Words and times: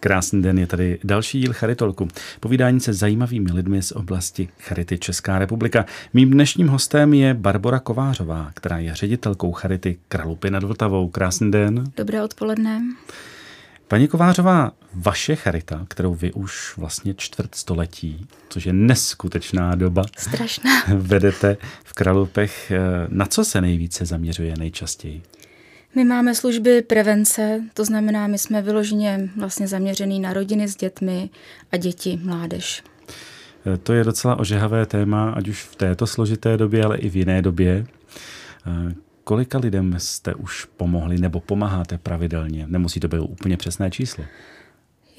Krásný 0.00 0.42
den 0.42 0.58
je 0.58 0.66
tady 0.66 0.98
další 1.04 1.40
díl 1.40 1.52
Charitolku. 1.52 2.08
Povídání 2.40 2.80
se 2.80 2.92
zajímavými 2.92 3.52
lidmi 3.52 3.82
z 3.82 3.92
oblasti 3.92 4.48
Charity 4.58 4.98
Česká 4.98 5.38
republika. 5.38 5.86
Mým 6.14 6.30
dnešním 6.30 6.68
hostem 6.68 7.14
je 7.14 7.34
Barbara 7.34 7.78
Kovářová, 7.78 8.50
která 8.54 8.78
je 8.78 8.94
ředitelkou 8.94 9.52
Charity 9.52 9.98
Kralupy 10.08 10.50
nad 10.50 10.64
Vltavou. 10.64 11.08
Krásný 11.08 11.50
den. 11.50 11.84
Dobré 11.96 12.22
odpoledne. 12.22 12.80
Paní 13.88 14.08
Kovářová, 14.08 14.72
vaše 14.94 15.36
charita, 15.36 15.86
kterou 15.88 16.14
vy 16.14 16.32
už 16.32 16.76
vlastně 16.76 17.14
čtvrt 17.14 17.54
století, 17.54 18.26
což 18.48 18.66
je 18.66 18.72
neskutečná 18.72 19.74
doba, 19.74 20.04
Strašná. 20.18 20.70
vedete 20.94 21.56
v 21.84 21.92
Kralupech, 21.92 22.72
na 23.08 23.26
co 23.26 23.44
se 23.44 23.60
nejvíce 23.60 24.06
zaměřuje 24.06 24.54
nejčastěji? 24.58 25.22
My 25.94 26.04
máme 26.04 26.34
služby 26.34 26.82
prevence, 26.82 27.60
to 27.74 27.84
znamená, 27.84 28.26
my 28.26 28.38
jsme 28.38 28.62
vyloženě 28.62 29.28
vlastně 29.36 29.68
zaměřený 29.68 30.20
na 30.20 30.32
rodiny 30.32 30.68
s 30.68 30.76
dětmi 30.76 31.30
a 31.72 31.76
děti, 31.76 32.20
mládež. 32.22 32.82
E, 33.66 33.76
to 33.76 33.92
je 33.92 34.04
docela 34.04 34.38
ožehavé 34.38 34.86
téma, 34.86 35.30
ať 35.30 35.48
už 35.48 35.62
v 35.62 35.76
této 35.76 36.06
složité 36.06 36.56
době, 36.56 36.84
ale 36.84 36.98
i 36.98 37.10
v 37.10 37.16
jiné 37.16 37.42
době. 37.42 37.72
E, 37.72 37.86
kolika 39.24 39.58
lidem 39.58 39.94
jste 39.98 40.34
už 40.34 40.64
pomohli 40.64 41.18
nebo 41.18 41.40
pomáháte 41.40 41.98
pravidelně? 41.98 42.66
Nemusí 42.68 43.00
to 43.00 43.08
být 43.08 43.18
úplně 43.18 43.56
přesné 43.56 43.90
číslo. 43.90 44.24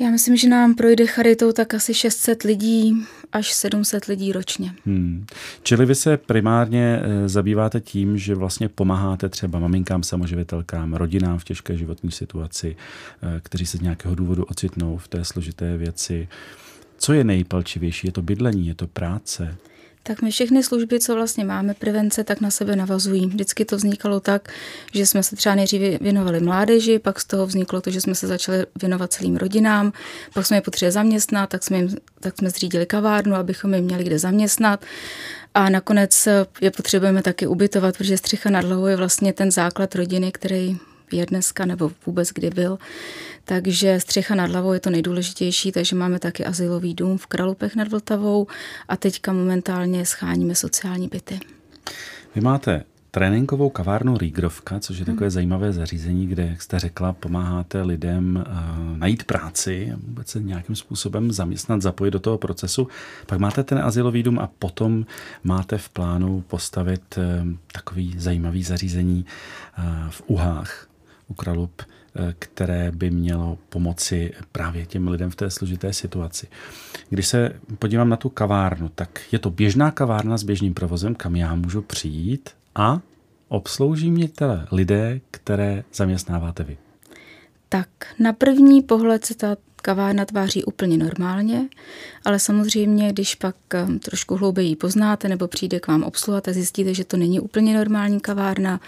Já 0.02 0.10
myslím, 0.10 0.38
že 0.38 0.50
nám 0.50 0.76
projde 0.76 1.06
charitou 1.06 1.52
tak 1.52 1.74
asi 1.74 1.94
600 1.94 2.44
lidí 2.44 2.94
až 3.32 3.54
700 3.54 4.06
lidí 4.06 4.32
ročně. 4.32 4.74
Hmm. 4.86 5.26
Čili 5.64 5.86
vy 5.86 5.96
se 5.96 6.18
primárně 6.18 7.00
eh, 7.02 7.30
zabýváte 7.30 7.80
tím, 7.80 8.18
že 8.18 8.36
vlastně 8.36 8.70
pomáháte 8.70 9.30
třeba 9.30 9.60
maminkám, 9.60 10.04
samoživitelkám, 10.04 10.94
rodinám 10.94 11.40
v 11.40 11.44
těžké 11.44 11.78
životní 11.78 12.12
situaci, 12.12 12.76
eh, 13.22 13.40
kteří 13.44 13.66
se 13.66 13.78
z 13.78 13.82
nějakého 13.82 14.16
důvodu 14.16 14.44
ocitnou 14.44 14.98
v 14.98 15.08
té 15.08 15.26
složité 15.26 15.78
věci. 15.78 16.28
Co 16.98 17.14
je 17.14 17.24
nejpalčivější? 17.24 18.08
Je 18.08 18.12
to 18.12 18.22
bydlení, 18.22 18.68
je 18.68 18.76
to 18.76 18.88
práce? 18.88 19.58
Tak 20.04 20.22
my 20.22 20.32
všechny 20.32 20.64
služby, 20.64 21.00
co 21.00 21.16
vlastně 21.16 21.46
máme 21.46 21.74
prevence, 21.74 22.24
tak 22.24 22.42
na 22.42 22.52
sebe 22.52 22.76
navazují. 22.76 23.28
Vždycky 23.28 23.66
to 23.66 23.78
vznikalo 23.78 24.20
tak, 24.20 24.50
že 24.94 25.06
jsme 25.06 25.24
se 25.24 25.36
třeba 25.36 25.56
nejdříve 25.56 25.98
věnovali 26.02 26.40
mládeži, 26.40 27.00
pak 27.00 27.20
z 27.20 27.26
toho 27.26 27.46
vzniklo 27.46 27.82
to, 27.82 27.92
že 27.92 28.02
jsme 28.02 28.16
se 28.16 28.28
začali 28.28 28.66
věnovat 28.82 29.14
celým 29.14 29.38
rodinám, 29.38 29.94
pak 30.34 30.46
jsme 30.46 30.58
je 30.58 30.62
potřebovali 30.62 30.92
zaměstnat, 30.92 31.50
tak 31.50 31.64
jsme, 31.64 31.78
jim, 31.78 31.98
tak 32.20 32.38
jsme 32.38 32.50
zřídili 32.50 32.86
kavárnu, 32.86 33.36
abychom 33.36 33.74
je 33.74 33.82
měli 33.82 34.04
kde 34.04 34.20
zaměstnat. 34.20 34.86
A 35.54 35.70
nakonec 35.70 36.28
je 36.62 36.72
potřebujeme 36.72 37.22
taky 37.22 37.48
ubytovat, 37.48 37.98
protože 37.98 38.18
střecha 38.18 38.50
nad 38.50 38.66
hlavou 38.66 38.86
je 38.86 38.96
vlastně 38.96 39.34
ten 39.34 39.52
základ 39.52 39.96
rodiny, 39.96 40.32
který 40.32 40.78
je 41.12 41.26
dneska 41.26 41.66
nebo 41.66 41.92
vůbec 42.06 42.30
kdy 42.30 42.50
byl. 42.50 42.80
Takže 43.44 44.00
střecha 44.00 44.36
nad 44.36 44.52
hlavou 44.52 44.74
je 44.74 44.80
to 44.80 44.90
nejdůležitější, 44.90 45.72
takže 45.72 45.96
máme 45.96 46.20
taky 46.20 46.46
asilový 46.46 46.94
dům 46.94 47.18
v 47.18 47.26
Kralupech 47.26 47.76
nad 47.76 47.88
Vltavou 47.88 48.48
a 48.88 48.98
teďka 48.98 49.34
momentálně 49.34 50.06
scháníme 50.06 50.56
sociální 50.56 51.08
byty. 51.08 51.40
Vy 52.36 52.42
máte 52.42 52.84
tréninkovou 53.12 53.70
kavárnu 53.70 54.18
Rígrovka, 54.18 54.80
což 54.80 54.98
je 54.98 55.06
takové 55.06 55.26
hmm. 55.26 55.32
zajímavé 55.32 55.74
zařízení, 55.74 56.28
kde, 56.28 56.48
jak 56.48 56.62
jste 56.62 56.80
řekla, 56.80 57.14
pomáháte 57.14 57.82
lidem 57.82 58.44
uh, 58.48 58.98
najít 58.98 59.24
práci, 59.24 59.94
vůbec 60.08 60.28
se 60.28 60.40
nějakým 60.40 60.76
způsobem 60.76 61.32
zaměstnat, 61.32 61.82
zapojit 61.82 62.12
do 62.12 62.20
toho 62.20 62.38
procesu. 62.38 62.88
Pak 63.26 63.40
máte 63.40 63.64
ten 63.64 63.80
asilový 63.80 64.24
dům 64.24 64.40
a 64.40 64.50
potom 64.60 65.06
máte 65.44 65.78
v 65.78 65.90
plánu 65.90 66.44
postavit 66.48 67.18
uh, 67.18 67.24
takový 67.72 68.16
zajímavý 68.18 68.64
zařízení 68.64 69.26
uh, 69.78 70.10
v 70.10 70.24
Uhách 70.28 70.91
u 71.32 71.34
Kralup, 71.34 71.82
eh, 71.82 72.36
které 72.40 72.92
by 72.92 73.12
mělo 73.12 73.58
pomoci 73.70 74.34
právě 74.52 74.86
těm 74.86 75.08
lidem 75.08 75.30
v 75.30 75.36
té 75.36 75.50
složité 75.50 75.94
situaci. 75.94 76.48
Když 77.10 77.28
se 77.28 77.54
podívám 77.80 78.10
na 78.10 78.18
tu 78.18 78.30
kavárnu, 78.30 78.90
tak 78.96 79.22
je 79.32 79.40
to 79.40 79.50
běžná 79.50 79.92
kavárna 79.92 80.38
s 80.38 80.44
běžným 80.44 80.74
provozem, 80.74 81.16
kam 81.16 81.36
já 81.36 81.56
můžu 81.56 81.82
přijít 81.82 82.50
a 82.76 83.02
obslouží 83.48 84.12
mě 84.12 84.30
teda 84.30 84.68
lidé, 84.72 85.22
které 85.32 85.84
zaměstnáváte 85.94 86.64
vy. 86.64 86.78
Tak 87.70 87.90
na 88.20 88.34
první 88.34 88.82
pohled 88.82 89.26
se 89.26 89.36
ta 89.36 89.56
kavárna 89.82 90.26
tváří 90.26 90.64
úplně 90.64 90.98
normálně, 90.98 91.68
ale 92.26 92.40
samozřejmě, 92.40 93.10
když 93.10 93.36
pak 93.36 93.56
um, 93.88 94.00
trošku 94.00 94.36
hlouběji 94.36 94.76
poznáte 94.76 95.30
nebo 95.30 95.48
přijde 95.48 95.80
k 95.80 95.88
vám 95.88 96.04
obsluhat 96.04 96.48
a 96.48 96.54
zjistíte, 96.54 96.94
že 96.94 97.04
to 97.04 97.18
není 97.18 97.40
úplně 97.40 97.78
normální 97.78 98.20
kavárna, 98.20 98.80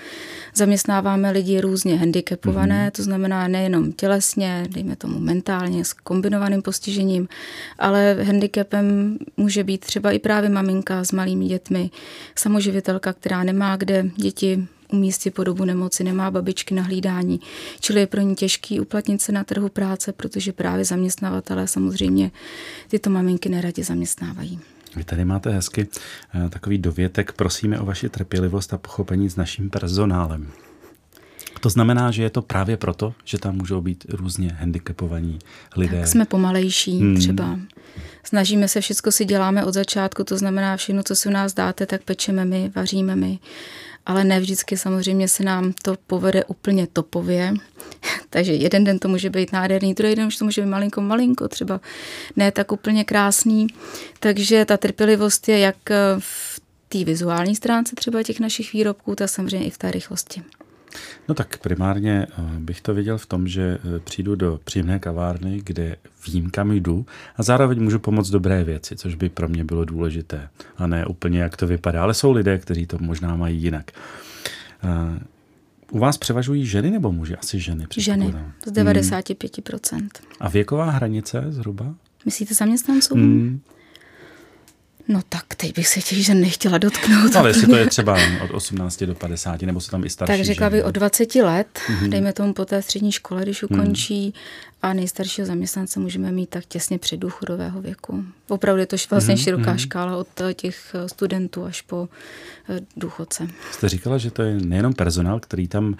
zaměstnáváme 0.56 1.32
lidi 1.32 1.62
různě 1.62 1.98
handicapované, 1.98 2.88
mm-hmm. 2.88 2.92
to 2.92 3.04
znamená 3.04 3.48
nejenom 3.48 3.92
tělesně, 3.92 4.68
dejme 4.70 4.96
tomu 4.96 5.20
mentálně, 5.20 5.86
s 5.86 5.94
kombinovaným 5.94 6.62
postižením, 6.62 7.28
ale 7.80 8.18
handicapem 8.24 9.18
může 9.38 9.64
být 9.64 9.82
třeba 9.82 10.12
i 10.12 10.20
právě 10.20 10.50
maminka 10.50 11.04
s 11.04 11.12
malými 11.12 11.46
dětmi, 11.46 11.90
samoživitelka, 12.36 13.14
která 13.14 13.44
nemá 13.44 13.76
kde 13.76 14.06
děti 14.16 14.68
umístit 14.94 15.32
po 15.32 15.44
dobu 15.44 15.66
nemoci, 15.66 16.04
nemá 16.04 16.32
babičky 16.32 16.76
na 16.76 16.84
hlídání. 16.84 17.40
Čili 17.80 18.00
je 18.00 18.08
pro 18.08 18.22
ní 18.22 18.36
těžký 18.36 18.80
uplatnit 18.80 19.22
se 19.22 19.32
na 19.32 19.44
trhu 19.44 19.70
práce, 19.70 20.14
protože 20.14 20.54
právě 20.54 20.86
zaměstnavatelé 20.86 21.68
samozřejmě 21.68 22.32
tyto 22.88 23.10
maminky 23.10 23.50
neradě 23.50 23.84
zaměstnávají. 23.84 24.60
Vy 24.96 25.04
tady 25.04 25.26
máte 25.26 25.50
hezky 25.50 25.88
eh, 26.36 26.50
takový 26.50 26.78
dovětek. 26.78 27.32
Prosíme 27.32 27.80
o 27.80 27.86
vaši 27.86 28.10
trpělivost 28.10 28.74
a 28.74 28.78
pochopení 28.78 29.30
s 29.30 29.36
naším 29.36 29.70
personálem. 29.70 30.52
To 31.60 31.70
znamená, 31.70 32.12
že 32.12 32.24
je 32.24 32.30
to 32.30 32.42
právě 32.42 32.78
proto, 32.78 33.14
že 33.24 33.38
tam 33.38 33.56
můžou 33.56 33.82
být 33.82 34.06
různě 34.10 34.50
handicapovaní 34.60 35.40
lidé. 35.76 36.00
Tak 36.00 36.08
jsme 36.08 36.26
pomalejší 36.26 37.00
hmm. 37.00 37.18
třeba. 37.18 37.60
Snažíme 38.24 38.68
se, 38.68 38.82
všechno 38.82 39.12
si 39.12 39.26
děláme 39.26 39.66
od 39.66 39.74
začátku, 39.74 40.24
to 40.24 40.38
znamená 40.38 40.78
všechno, 40.78 41.04
co 41.04 41.16
si 41.16 41.30
u 41.30 41.32
nás 41.32 41.54
dáte, 41.54 41.86
tak 41.86 42.04
pečeme 42.04 42.46
my, 42.46 42.72
vaříme 42.76 43.16
my 43.16 43.40
ale 44.06 44.24
ne 44.24 44.40
vždycky 44.40 44.78
samozřejmě 44.78 45.28
se 45.28 45.44
nám 45.44 45.74
to 45.82 45.96
povede 46.08 46.46
úplně 46.46 46.88
topově. 46.88 47.54
Takže 48.30 48.54
jeden 48.54 48.84
den 48.84 49.00
to 49.00 49.08
může 49.08 49.30
být 49.30 49.52
nádherný, 49.52 49.94
druhý 49.94 50.16
den 50.16 50.28
už 50.28 50.38
to 50.38 50.46
může 50.46 50.62
být 50.62 50.68
malinko, 50.68 51.02
malinko, 51.02 51.48
třeba 51.48 51.82
ne 52.36 52.52
tak 52.52 52.72
úplně 52.72 53.04
krásný. 53.04 53.68
Takže 54.20 54.66
ta 54.66 54.78
trpělivost 54.78 55.50
je 55.50 55.60
jak 55.60 55.78
v 56.20 56.60
té 56.90 57.04
vizuální 57.04 57.56
stránce 57.56 57.96
třeba 57.96 58.24
těch 58.24 58.40
našich 58.40 58.74
výrobků, 58.74 59.16
tak 59.16 59.30
samozřejmě 59.30 59.68
i 59.68 59.70
v 59.70 59.78
té 59.78 59.92
rychlosti. 59.92 60.44
No 61.30 61.36
tak 61.36 61.58
primárně 61.58 62.28
eh, 62.30 62.42
bych 62.60 62.82
to 62.82 62.94
viděl 62.94 63.18
v 63.18 63.26
tom, 63.26 63.48
že 63.48 63.78
eh, 63.96 64.00
přijdu 64.00 64.36
do 64.36 64.60
příjemné 64.64 65.00
kavárny, 65.00 65.62
kde 65.64 65.96
vím, 66.28 66.50
kam 66.50 66.72
jdu 66.72 67.06
a 67.36 67.44
zároveň 67.44 67.84
můžu 67.84 68.00
pomoct 68.00 68.30
dobré 68.30 68.64
věci, 68.64 68.96
což 68.96 69.16
by 69.16 69.30
pro 69.30 69.48
mě 69.48 69.64
bylo 69.64 69.86
důležité. 69.86 70.50
A 70.78 70.88
ne 70.88 71.06
úplně, 71.06 71.40
jak 71.40 71.58
to 71.58 71.68
vypadá. 71.68 72.04
Ale 72.04 72.14
jsou 72.14 72.32
lidé, 72.32 72.58
kteří 72.58 72.86
to 72.86 72.98
možná 73.00 73.36
mají 73.36 73.62
jinak. 73.62 73.92
Eh, 74.84 75.20
u 75.92 76.00
vás 76.00 76.18
převažují 76.18 76.66
ženy 76.66 76.92
nebo 76.92 77.12
muži? 77.12 77.36
Asi 77.36 77.60
ženy. 77.60 77.88
Ženy, 77.98 78.36
z 78.66 78.72
95%. 78.72 79.98
Hmm. 79.98 80.10
A 80.40 80.50
věková 80.50 80.90
hranice 80.90 81.44
zhruba? 81.50 81.96
Myslíte 82.26 82.54
zaměstnanců? 82.54 83.16
Hmm. 83.16 83.62
No 85.08 85.22
tak 85.30 85.56
teď 85.58 85.76
bych 85.76 85.88
se 85.88 86.02
těch 86.02 86.26
žen 86.26 86.42
nechtěla 86.42 86.78
dotknout. 86.78 87.36
Ale 87.36 87.50
jestli 87.50 87.68
to 87.68 87.76
je 87.76 87.86
třeba 87.90 88.18
od 88.44 88.52
18 88.52 89.04
do 89.04 89.16
50, 89.16 89.62
nebo 89.62 89.82
se 89.82 89.92
tam 89.92 90.04
i 90.04 90.10
starší 90.10 90.38
Tak 90.38 90.46
řekla 90.46 90.70
bych 90.70 90.86
od 90.86 90.92
20 90.92 91.36
let, 91.36 91.80
mm-hmm. 91.88 92.10
dejme 92.10 92.34
tomu 92.34 92.54
po 92.54 92.66
té 92.66 92.82
střední 92.82 93.12
škole, 93.12 93.42
když 93.44 93.62
mhm. 93.62 93.80
ukončí, 93.80 94.26
mm 94.26 94.34
a 94.84 94.94
nejstaršího 94.94 95.48
zaměstnance 95.48 96.00
můžeme 96.00 96.32
mít 96.32 96.50
tak 96.50 96.66
těsně 96.66 97.00
před 97.00 97.18
důchodového 97.18 97.82
věku. 97.82 98.26
Opravdu 98.48 98.80
je 98.80 98.86
to 98.86 98.96
vlastně 99.10 99.36
mm-hmm. 99.36 99.44
široká 99.44 99.78
škála 99.78 100.18
od 100.18 100.28
těch 100.54 100.96
eh, 100.96 101.10
studentů 101.10 101.66
až 101.66 101.82
po 101.82 102.10
eh, 102.70 102.80
důchodce. 102.98 103.48
Jste 103.72 103.90
říkala, 103.90 104.18
že 104.18 104.32
to 104.32 104.42
je 104.42 104.60
nejenom 104.60 104.94
personál, 104.94 105.40
který 105.40 105.68
tam 105.68 105.88
uh, 105.88 105.96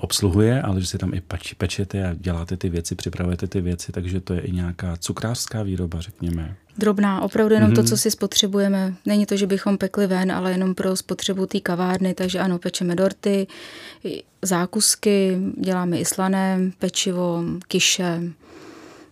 obsluhuje, 0.00 0.62
ale 0.62 0.80
že 0.80 0.86
si 0.86 0.98
tam 0.98 1.14
i 1.14 1.20
peč, 1.20 1.52
pečete 1.54 2.08
a 2.08 2.14
děláte 2.14 2.56
ty 2.56 2.68
věci, 2.68 2.94
připravujete 2.94 3.46
ty 3.46 3.60
věci, 3.60 3.92
takže 3.92 4.20
to 4.20 4.34
je 4.34 4.40
i 4.40 4.52
nějaká 4.52 4.96
cukrářská 4.96 5.62
výroba, 5.62 6.00
řekněme. 6.00 6.56
Drobná, 6.78 7.20
opravdu 7.20 7.54
jenom 7.54 7.70
mm-hmm. 7.70 7.74
to, 7.74 7.80
mhm. 7.80 7.88
co 7.88 7.96
si 7.96 8.10
spotřebujeme. 8.10 8.94
Není 9.06 9.26
to, 9.26 9.36
že 9.36 9.46
bychom 9.46 9.78
pekli 9.78 10.06
ven, 10.06 10.32
ale 10.32 10.52
jenom 10.52 10.74
pro 10.74 10.96
spotřebu 10.96 11.46
té 11.46 11.60
kavárny, 11.60 12.14
takže 12.14 12.38
ano, 12.38 12.58
pečeme 12.58 12.94
dorty, 12.94 13.46
zákusky, 14.42 15.38
děláme 15.56 15.98
i 15.98 16.04
slané, 16.04 16.58
pečivo, 16.78 17.44
kiše, 17.68 18.22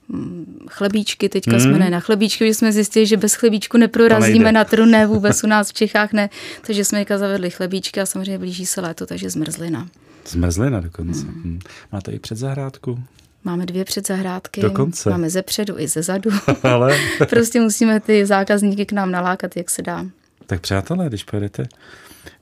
mm, 0.08 0.66
chlebíčky, 0.70 1.28
teďka 1.28 1.52
mm. 1.52 1.60
jsme 1.60 1.78
ne 1.78 1.90
na 1.90 2.00
chlebíčky, 2.00 2.46
že 2.46 2.54
jsme 2.54 2.72
zjistili, 2.72 3.06
že 3.06 3.16
bez 3.16 3.34
chlebíčku 3.34 3.78
neprorazíme 3.78 4.52
na 4.52 4.64
trhu, 4.64 4.86
ne 4.86 5.06
vůbec 5.06 5.44
u 5.44 5.46
nás 5.46 5.68
v 5.68 5.72
Čechách 5.72 6.12
ne, 6.12 6.30
takže 6.66 6.84
jsme 6.84 6.98
teďka 6.98 7.18
zavedli 7.18 7.50
chlebíčky 7.50 8.00
a 8.00 8.06
samozřejmě 8.06 8.38
blíží 8.38 8.66
se 8.66 8.80
léto, 8.80 9.06
takže 9.06 9.30
zmrzlina. 9.30 9.88
Zmrzlina 10.28 10.80
dokonce. 10.80 11.24
Mm. 11.24 11.58
Máte 11.92 12.12
i 12.12 12.18
předzahrádku? 12.18 12.98
Máme 13.44 13.66
dvě 13.66 13.84
předzahrádky, 13.84 14.60
Dokonce. 14.60 15.10
máme 15.10 15.30
ze 15.30 15.42
předu 15.42 15.78
i 15.78 15.88
ze 15.88 16.02
zadu. 16.02 16.30
Ale... 16.62 16.98
prostě 17.30 17.60
musíme 17.60 18.00
ty 18.00 18.26
zákazníky 18.26 18.86
k 18.86 18.92
nám 18.92 19.10
nalákat, 19.10 19.56
jak 19.56 19.70
se 19.70 19.82
dá. 19.82 20.06
Tak 20.46 20.60
přátelé, 20.60 21.08
když 21.08 21.24
pojedete 21.24 21.68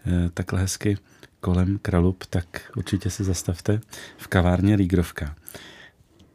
eh, 0.06 0.30
takhle 0.34 0.60
hezky 0.60 0.98
kolem 1.40 1.78
Kralup, 1.82 2.24
tak 2.30 2.44
určitě 2.76 3.10
se 3.10 3.24
zastavte 3.24 3.80
v 4.18 4.26
kavárně 4.26 4.74
Lígrovka. 4.74 5.34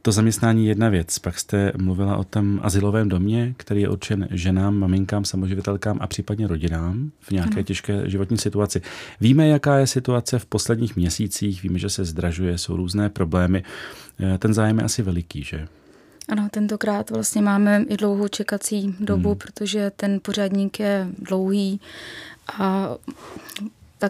To 0.05 0.11
zaměstnání 0.11 0.65
je 0.65 0.71
jedna 0.71 0.89
věc. 0.89 1.19
Pak 1.19 1.39
jste 1.39 1.71
mluvila 1.77 2.17
o 2.17 2.23
tom 2.23 2.59
asilovém 2.63 3.09
domě, 3.09 3.53
který 3.57 3.81
je 3.81 3.89
určen 3.89 4.27
ženám, 4.31 4.75
maminkám, 4.75 5.25
samoživitelkám 5.25 5.97
a 6.01 6.07
případně 6.07 6.47
rodinám 6.47 7.11
v 7.19 7.31
nějaké 7.31 7.53
ano. 7.53 7.63
těžké 7.63 8.09
životní 8.09 8.37
situaci. 8.37 8.81
Víme, 9.21 9.47
jaká 9.47 9.77
je 9.77 9.87
situace 9.87 10.39
v 10.39 10.45
posledních 10.45 10.95
měsících, 10.95 11.63
víme, 11.63 11.79
že 11.79 11.89
se 11.89 12.05
zdražuje, 12.05 12.57
jsou 12.57 12.75
různé 12.75 13.09
problémy. 13.09 13.63
Eh, 14.19 14.37
ten 14.37 14.53
zájem 14.53 14.77
je 14.77 14.83
asi 14.83 15.01
veliký, 15.01 15.43
že? 15.43 15.67
Ano, 16.29 16.47
tentokrát 16.51 17.09
vlastně 17.09 17.41
máme 17.41 17.85
i 17.89 17.97
dlouhou 17.97 18.27
čekací 18.27 18.95
dobu, 18.99 19.29
hmm. 19.29 19.37
protože 19.37 19.91
ten 19.95 20.19
pořadník 20.21 20.79
je 20.79 21.07
dlouhý 21.19 21.81
a 22.59 22.89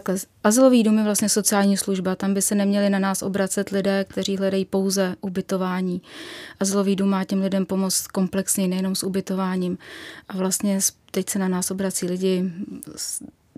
takhle, 0.00 0.16
azylový 0.44 0.82
dům 0.82 0.98
je 0.98 1.04
vlastně 1.04 1.28
sociální 1.28 1.76
služba, 1.76 2.16
tam 2.16 2.34
by 2.34 2.42
se 2.42 2.54
neměli 2.54 2.90
na 2.90 2.98
nás 2.98 3.22
obracet 3.22 3.68
lidé, 3.68 4.04
kteří 4.08 4.36
hledají 4.36 4.64
pouze 4.64 5.16
ubytování. 5.20 6.02
Azylový 6.60 6.96
dům 6.96 7.08
má 7.08 7.24
těm 7.24 7.40
lidem 7.40 7.66
pomoct 7.66 8.06
komplexně, 8.06 8.68
nejenom 8.68 8.94
s 8.94 9.02
ubytováním. 9.02 9.78
A 10.28 10.36
vlastně 10.36 10.78
teď 11.10 11.28
se 11.28 11.38
na 11.38 11.48
nás 11.48 11.70
obrací 11.70 12.06
lidi 12.06 12.52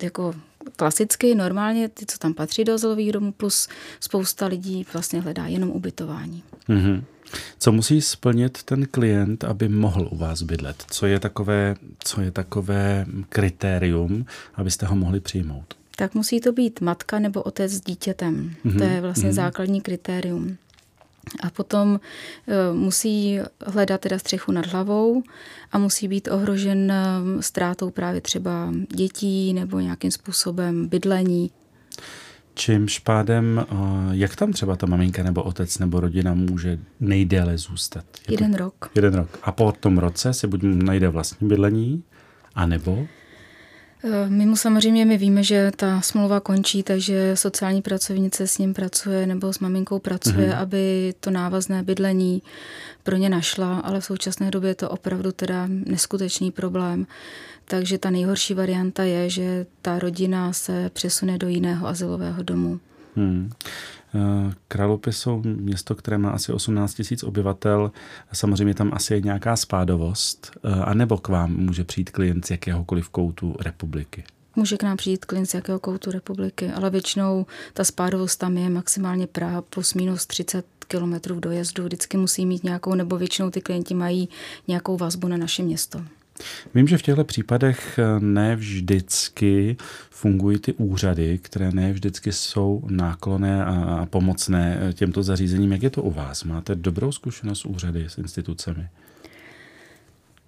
jako 0.03 0.35
klasicky, 0.77 1.35
normálně, 1.35 1.89
ty, 1.89 2.07
co 2.07 2.19
tam 2.19 2.35
patří 2.35 2.65
do 2.65 2.75
azylových 2.75 3.13
domů, 3.13 3.33
plus 3.33 3.69
spousta 4.01 4.47
lidí 4.47 4.87
vlastně 4.93 5.21
hledá 5.21 5.47
jenom 5.47 5.71
ubytování. 5.71 6.43
Mm-hmm. 6.69 7.03
Co 7.59 7.73
musí 7.73 8.01
splnit 8.01 8.63
ten 8.63 8.87
klient, 8.87 9.45
aby 9.45 9.69
mohl 9.69 10.09
u 10.11 10.17
vás 10.17 10.43
bydlet? 10.43 10.85
Co 10.91 11.07
je 11.07 11.21
takové, 11.21 11.75
co 11.99 12.21
je 12.21 12.31
takové 12.31 13.07
kritérium, 13.29 14.27
abyste 14.55 14.87
ho 14.87 14.97
mohli 14.97 15.21
přijmout? 15.21 15.75
Tak 15.97 16.15
musí 16.15 16.41
to 16.41 16.53
být 16.53 16.81
matka 16.81 17.19
nebo 17.19 17.43
otec 17.43 17.73
s 17.73 17.81
dítětem. 17.81 18.51
Mm-hmm. 18.65 18.79
To 18.79 18.85
je 18.85 19.01
vlastně 19.01 19.31
mm-hmm. 19.31 19.35
základní 19.35 19.81
kritérium. 19.81 20.57
A 21.43 21.51
potom 21.51 22.01
uh, 22.71 22.77
musí 22.77 23.39
hledat 23.67 24.01
teda 24.01 24.19
střechu 24.19 24.53
nad 24.53 24.67
hlavou 24.67 25.23
a 25.73 25.79
musí 25.79 26.09
být 26.09 26.29
ohrožen 26.29 26.93
uh, 26.93 27.41
ztrátou 27.41 27.91
právě 27.91 28.21
třeba 28.21 28.73
dětí 28.95 29.53
nebo 29.53 29.81
nějakým 29.81 30.11
způsobem 30.11 30.89
bydlení. 30.89 31.51
Čímž 32.55 32.99
pádem, 32.99 33.67
uh, 33.73 33.79
jak 34.11 34.37
tam 34.37 34.53
třeba 34.53 34.77
ta 34.77 34.87
maminka 34.87 35.23
nebo 35.23 35.43
otec 35.43 35.79
nebo 35.79 36.01
rodina 36.01 36.35
může 36.35 36.79
nejdéle 37.01 37.59
zůstat? 37.59 38.05
Jako 38.21 38.33
jeden 38.33 38.55
rok. 38.55 38.91
Jeden 38.95 39.15
rok. 39.15 39.39
A 39.43 39.53
po 39.53 39.73
tom 39.73 39.99
roce 39.99 40.35
si 40.35 40.47
buď 40.47 40.61
najde 40.63 41.09
vlastní 41.09 41.49
bydlení, 41.49 42.03
anebo 42.55 42.99
Eh, 43.03 43.26
my 44.29 44.47
mu 44.47 44.57
samozřejmě 44.57 45.05
my 45.05 45.19
víme, 45.19 45.43
že 45.43 45.73
ta 45.77 46.01
smlouva 46.01 46.41
končí, 46.41 46.83
takže 46.83 47.37
sociální 47.37 47.83
pracovnice 47.83 48.47
s 48.47 48.59
ním 48.59 48.75
pracuje 48.75 49.27
nebo 49.27 49.53
s 49.53 49.59
maminkou 49.59 49.99
pracuje, 49.99 50.49
mm-hmm. 50.49 50.59
aby 50.59 51.15
to 51.21 51.31
návazné 51.31 51.83
bydlení 51.83 52.43
pro 53.03 53.17
ně 53.17 53.29
našla, 53.29 53.79
ale 53.79 54.01
v 54.01 54.05
současné 54.05 54.51
době 54.51 54.71
je 54.71 54.75
to 54.75 54.91
opravdu 54.91 55.33
teda 55.33 55.67
neskutečný 55.69 56.51
problém. 56.51 57.07
Takže 57.65 57.99
ta 57.99 58.11
nejhorší 58.11 58.55
varianta 58.55 59.03
je, 59.03 59.31
že 59.31 59.67
ta 59.83 59.99
rodina 59.99 60.53
se 60.53 60.91
přesune 60.93 61.39
do 61.39 61.49
jiného 61.49 61.87
asilového 61.87 62.43
domu. 62.43 62.81
Hmm. 63.17 63.51
Eh, 64.17 64.53
Kralupy 64.69 65.13
jsou 65.13 65.43
město, 65.45 65.95
které 65.95 66.19
má 66.19 66.31
asi 66.31 66.53
18 66.53 66.95
tisíc 66.95 67.23
obyvatel. 67.23 67.93
Samozřejmě 68.33 68.75
tam 68.75 68.91
asi 68.95 69.15
je 69.15 69.21
nějaká 69.21 69.57
spádovost. 69.57 70.51
Eh, 70.65 70.81
a 70.81 70.95
nebo 70.95 71.19
k 71.19 71.29
vám 71.29 71.57
může 71.57 71.85
přijít 71.85 72.11
klient 72.11 72.47
z 72.47 72.51
jakéhokoliv 72.51 73.09
koutu 73.09 73.57
republiky? 73.61 74.25
Může 74.57 74.77
k 74.77 74.83
nám 74.83 74.97
přijít 74.97 75.25
klient 75.25 75.47
z 75.47 75.55
jakého 75.55 75.79
koutu 75.79 76.11
republiky, 76.11 76.71
ale 76.71 76.91
většinou 76.91 77.47
ta 77.73 77.85
spádovost 77.85 78.37
tam 78.37 78.57
je 78.57 78.71
maximálně 78.71 79.27
Praha 79.27 79.63
plus 79.63 79.95
minus 79.95 80.27
30 80.27 80.67
kilometrů 80.89 81.41
dojezdu. 81.41 81.85
Vždycky 81.85 82.17
musí 82.17 82.47
mít 82.47 82.65
nějakou, 82.65 82.95
nebo 82.95 83.19
většinou 83.19 83.51
ty 83.51 83.61
klienti 83.61 83.95
mají 83.95 84.29
nějakou 84.69 84.97
vazbu 84.97 85.29
na 85.29 85.37
naše 85.37 85.63
město. 85.63 86.03
Vím, 86.75 86.89
že 86.89 86.99
v 86.99 87.03
těchto 87.03 87.25
případech 87.25 87.99
eh, 87.99 88.21
ne 88.21 88.57
vždycky 88.57 89.77
fungují 90.11 90.59
ty 90.59 90.73
úřady, 90.73 91.39
které 91.43 91.73
ne 91.73 91.93
vždycky 91.93 92.33
jsou 92.33 92.83
náklonné 92.89 93.65
a 93.65 94.07
pomocné 94.11 94.79
eh, 94.81 94.93
těmto 94.93 95.23
zařízením. 95.23 95.73
Jak 95.73 95.83
je 95.83 95.91
to 95.91 96.03
u 96.03 96.11
vás? 96.11 96.45
Máte 96.45 96.75
dobrou 96.75 97.13
zkušenost 97.13 97.61
s 97.61 97.65
úřady, 97.65 98.05
s 98.09 98.19
institucemi? 98.19 98.89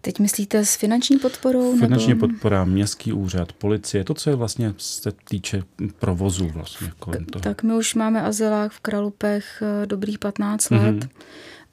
Teď 0.01 0.19
myslíte 0.19 0.65
s 0.65 0.77
finanční 0.77 1.19
podporou? 1.19 1.79
Finanční 1.79 2.09
nebo... 2.09 2.29
podpora, 2.29 2.65
městský 2.65 3.13
úřad, 3.13 3.53
policie, 3.53 4.05
to, 4.05 4.15
co 4.15 4.31
je 4.31 4.37
vlastně 4.37 4.75
se 4.79 5.13
týče 5.25 5.63
provozu 5.99 6.49
vlastně 6.49 6.93
kolem 6.99 7.25
toho. 7.25 7.43
Tak 7.43 7.63
my 7.63 7.75
už 7.75 7.95
máme 7.95 8.23
azylák 8.23 8.73
v 8.73 8.81
Kralupech 8.81 9.63
eh, 9.83 9.87
dobrých 9.87 10.19
15 10.19 10.71
let. 10.71 10.81
Mm-hmm. 10.81 11.09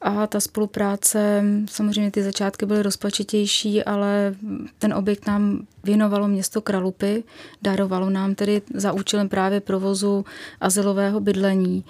A 0.02 0.28
ta 0.28 0.40
spolupráce, 0.40 1.44
samozřejmě 1.70 2.12
ty 2.12 2.24
začátky 2.24 2.66
byly 2.66 2.84
rozpačitější, 2.84 3.84
ale 3.84 4.36
ten 4.80 4.94
objekt 4.94 5.28
nám 5.28 5.68
věnovalo 5.84 6.28
město 6.28 6.62
Kralupy, 6.62 7.24
darovalo 7.62 8.10
nám 8.10 8.36
tedy 8.36 8.62
za 8.74 8.92
účelem 8.92 9.30
právě 9.30 9.62
provozu 9.62 10.26
azylového 10.62 11.20
bydlení. 11.20 11.86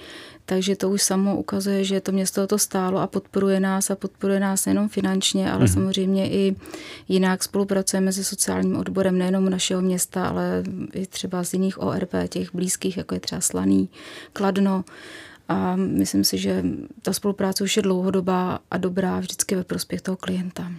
Takže 0.46 0.76
to 0.76 0.90
už 0.90 1.02
samo 1.02 1.38
ukazuje, 1.38 1.84
že 1.84 2.02
to 2.02 2.12
město 2.12 2.48
to 2.48 2.58
stálo 2.58 3.00
a 3.00 3.08
podporuje 3.08 3.60
nás 3.60 3.90
a 3.90 3.96
podporuje 3.96 4.40
nás 4.40 4.66
nejenom 4.66 4.90
finančně, 4.90 5.52
ale 5.52 5.66
mm-hmm. 5.66 5.74
samozřejmě 5.74 6.32
i 6.32 6.56
jinak 7.08 7.44
spolupracujeme 7.44 8.14
se 8.14 8.24
sociálním 8.24 8.78
odborem 8.78 9.18
nejenom 9.18 9.50
našeho 9.50 9.82
města, 9.82 10.28
ale 10.28 10.64
i 10.94 11.06
třeba 11.06 11.44
z 11.44 11.54
jiných 11.54 11.82
ORP, 11.82 12.14
těch 12.30 12.56
blízkých, 12.56 12.98
jako 12.98 13.14
je 13.14 13.20
třeba 13.20 13.42
Slaný, 13.42 13.90
Kladno. 14.34 14.84
A 15.48 15.76
myslím 15.76 16.24
si, 16.24 16.38
že 16.38 16.64
ta 17.02 17.14
spolupráce 17.14 17.64
už 17.64 17.78
je 17.78 17.84
dlouhodobá 17.84 18.60
a 18.72 18.78
dobrá 18.78 19.20
vždycky 19.20 19.56
ve 19.56 19.64
prospěch 19.64 20.02
toho 20.02 20.18
klienta. 20.18 20.72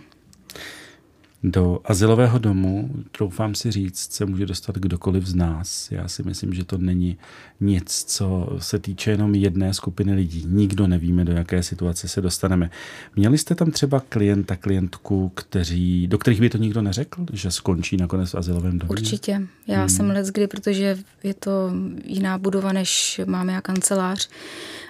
Do 1.49 1.81
asilového 1.85 2.39
domu, 2.39 2.91
troufám 3.13 3.55
si 3.55 3.71
říct, 3.71 4.13
se 4.13 4.27
může 4.27 4.47
dostat 4.47 4.79
kdokoliv 4.79 5.27
z 5.27 5.35
nás. 5.35 5.89
Já 5.91 6.09
si 6.09 6.23
myslím, 6.23 6.55
že 6.55 6.65
to 6.65 6.79
není 6.79 7.17
nic, 7.61 8.05
co 8.05 8.57
se 8.59 8.79
týče 8.79 9.11
jenom 9.11 9.35
jedné 9.35 9.75
skupiny 9.75 10.15
lidí. 10.15 10.45
Nikdo 10.49 10.87
nevíme, 10.87 11.25
do 11.25 11.33
jaké 11.33 11.63
situace 11.63 12.09
se 12.09 12.21
dostaneme. 12.21 12.71
Měli 13.17 13.39
jste 13.39 13.55
tam 13.55 13.71
třeba 13.71 14.01
klienta, 14.09 14.57
klientku, 14.57 15.33
kteří, 15.35 16.07
do 16.07 16.19
kterých 16.19 16.41
by 16.41 16.51
to 16.51 16.59
nikdo 16.59 16.83
neřekl, 16.83 17.27
že 17.33 17.51
skončí 17.51 17.97
nakonec 17.97 18.31
v 18.31 18.35
asilovém 18.35 18.79
domě? 18.79 18.91
Určitě. 18.91 19.43
Já 19.67 19.79
hmm. 19.79 19.89
jsem 19.89 20.11
let 20.11 20.27
kdy, 20.27 20.47
protože 20.47 20.99
je 21.23 21.35
to 21.35 21.73
jiná 22.05 22.39
budova, 22.39 22.73
než 22.73 23.21
máme 23.27 23.53
já 23.53 23.61
kancelář. 23.61 24.29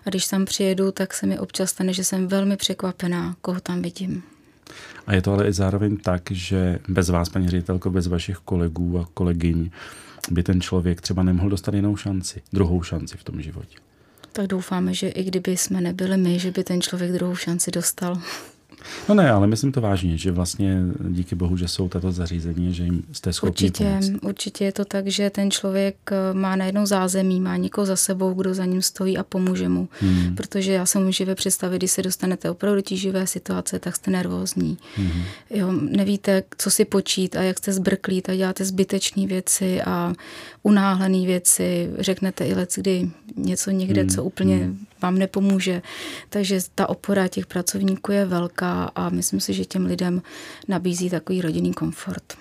A 0.07 0.11
když 0.11 0.27
tam 0.27 0.45
přijedu, 0.45 0.91
tak 0.93 1.15
se 1.15 1.27
mi 1.27 1.39
občas 1.39 1.71
stane, 1.71 1.93
že 1.93 2.05
jsem 2.05 2.29
velmi 2.29 2.57
překvapená, 2.57 3.37
koho 3.41 3.61
tam 3.61 3.83
vidím. 3.83 4.23
A 5.07 5.15
je 5.15 5.23
to 5.23 5.33
ale 5.33 5.49
i 5.49 5.53
zároveň 5.53 5.97
tak, 5.97 6.23
že 6.31 6.79
bez 6.89 7.09
vás, 7.09 7.29
paní 7.29 7.49
ředitelko, 7.49 7.91
bez 7.91 8.07
vašich 8.07 8.37
kolegů 8.37 8.99
a 8.99 9.09
kolegyň, 9.15 9.71
by 10.31 10.43
ten 10.43 10.61
člověk 10.61 11.01
třeba 11.01 11.23
nemohl 11.23 11.51
dostat 11.51 11.75
jinou 11.75 11.97
šanci, 11.97 12.43
druhou 12.53 12.83
šanci 12.83 13.17
v 13.17 13.25
tom 13.25 13.43
životě. 13.43 13.79
Tak 14.33 14.47
doufáme, 14.47 14.95
že 14.95 15.09
i 15.09 15.25
kdyby 15.25 15.57
jsme 15.57 15.81
nebyli 15.81 16.17
my, 16.17 16.39
že 16.39 16.51
by 16.51 16.65
ten 16.65 16.81
člověk 16.81 17.13
druhou 17.13 17.37
šanci 17.37 17.71
dostal. 17.71 18.21
No 19.09 19.15
ne, 19.15 19.31
ale 19.31 19.47
myslím 19.47 19.73
to 19.73 19.81
vážně, 19.81 20.19
že 20.19 20.33
vlastně 20.33 20.83
díky 21.09 21.35
bohu, 21.35 21.57
že 21.57 21.69
jsou 21.69 21.89
tato 21.89 22.13
zařízení, 22.13 22.75
že 22.75 22.85
jim 22.85 23.03
jste 23.13 23.33
schopni 23.33 23.69
určitě, 23.69 23.85
pomoct. 23.85 24.23
Určitě 24.23 24.65
je 24.65 24.73
to 24.73 24.85
tak, 24.85 25.07
že 25.07 25.31
ten 25.31 25.51
člověk 25.51 25.97
eh, 26.11 26.35
má 26.35 26.57
najednou 26.57 26.87
zázemí, 26.87 27.41
má 27.41 27.57
někoho 27.57 27.87
za 27.87 27.97
sebou, 27.97 28.35
kdo 28.35 28.55
za 28.55 28.65
ním 28.65 28.83
stojí 28.83 29.19
a 29.19 29.23
pomůže 29.23 29.69
mu. 29.69 29.89
Hmm. 30.01 30.35
Protože 30.35 30.73
já 30.73 30.87
se 30.87 30.99
můžu 30.99 31.25
představit, 31.35 31.77
když 31.77 31.91
se 31.91 32.03
dostanete 32.03 32.51
opravdu 32.51 32.81
tíživé 32.81 33.27
situace, 33.27 33.79
tak 33.79 33.97
jste 33.97 34.11
nervózní. 34.11 34.79
Hmm. 34.97 35.23
Jo, 35.51 35.73
nevíte, 35.73 36.43
co 36.59 36.71
si 36.71 36.85
počít 36.85 37.37
a 37.37 37.43
jak 37.43 37.59
jste 37.59 37.73
zbrklí 37.73 38.23
a 38.27 38.35
děláte 38.35 38.65
zbytečné 38.65 39.27
věci 39.27 39.83
a 39.83 40.13
unáhlené 40.63 41.27
věci. 41.27 41.91
Řeknete 41.99 42.47
i 42.47 42.55
let, 42.55 42.73
kdy 42.77 43.11
něco 43.37 43.71
někde, 43.71 44.01
hmm. 44.01 44.11
co 44.11 44.25
úplně 44.25 44.57
hmm 44.57 44.79
vám 45.03 45.19
nepomůže. 45.19 45.83
Takže 46.29 46.61
ta 46.75 46.89
opora 46.89 47.29
těch 47.29 47.47
pracovníků 47.47 48.13
je 48.13 48.25
velká 48.25 48.76
a 48.85 49.09
myslím 49.09 49.41
si, 49.41 49.55
že 49.55 49.65
těm 49.65 49.87
lidem 49.87 50.23
nabízí 50.69 51.11
takový 51.11 51.43
rodinný 51.43 51.75
komfort. 51.75 52.39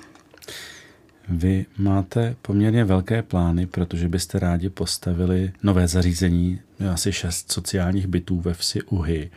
Vy 1.30 1.66
máte 1.78 2.36
poměrně 2.42 2.84
velké 2.84 3.24
plány, 3.24 3.68
protože 3.68 4.08
byste 4.10 4.40
rádi 4.40 4.70
postavili 4.70 5.52
nové 5.64 5.88
zařízení, 5.88 6.60
asi 6.94 7.14
šest 7.14 7.52
sociálních 7.52 8.08
bytů 8.08 8.40
ve 8.40 8.54
vsi 8.54 8.82
Uhy 8.82 9.32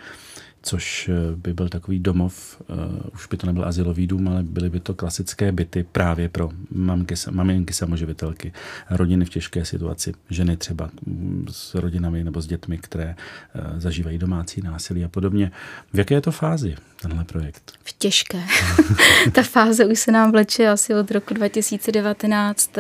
což 0.63 1.09
eh, 1.09 1.37
by 1.37 1.55
byl 1.55 1.69
takový 1.69 1.99
domov, 1.99 2.63
uh, 2.69 2.77
už 3.15 3.27
by 3.27 3.37
to 3.37 3.47
nebyl 3.47 3.65
asilový 3.65 4.07
dům, 4.07 4.29
ale 4.29 4.43
byly 4.43 4.71
by 4.71 4.81
to 4.81 4.95
klasické 4.95 5.53
byty 5.53 5.87
právě 5.93 6.29
pro 6.29 6.51
mamky, 6.71 7.15
maminky 7.31 7.73
samoživitelky, 7.73 8.53
rodiny 8.91 9.25
v 9.25 9.29
těžké 9.31 9.65
situaci, 9.65 10.13
ženy 10.31 10.57
třeba 10.57 10.91
mm, 11.07 11.47
s 11.51 11.75
rodinami 11.75 12.25
nebo 12.25 12.41
s 12.41 12.47
dětmi, 12.47 12.79
které 12.79 13.17
uh, 13.55 13.81
zažívají 13.81 14.19
domácí 14.19 14.63
násilí 14.63 15.05
a 15.05 15.09
podobně. 15.09 15.51
V 15.93 15.99
jaké 15.99 16.15
je 16.15 16.21
to 16.21 16.33
fázi 16.33 16.77
tenhle 17.03 17.25
projekt? 17.25 17.73
V 17.85 17.93
těžké. 17.99 18.43
Ta 19.33 19.43
fáze 19.43 19.87
už 19.87 19.99
se 19.99 20.13
nám 20.13 20.33
vleče 20.33 20.69
asi 20.69 20.95
od 20.95 21.11
roku 21.11 21.35
2019, 21.35 22.71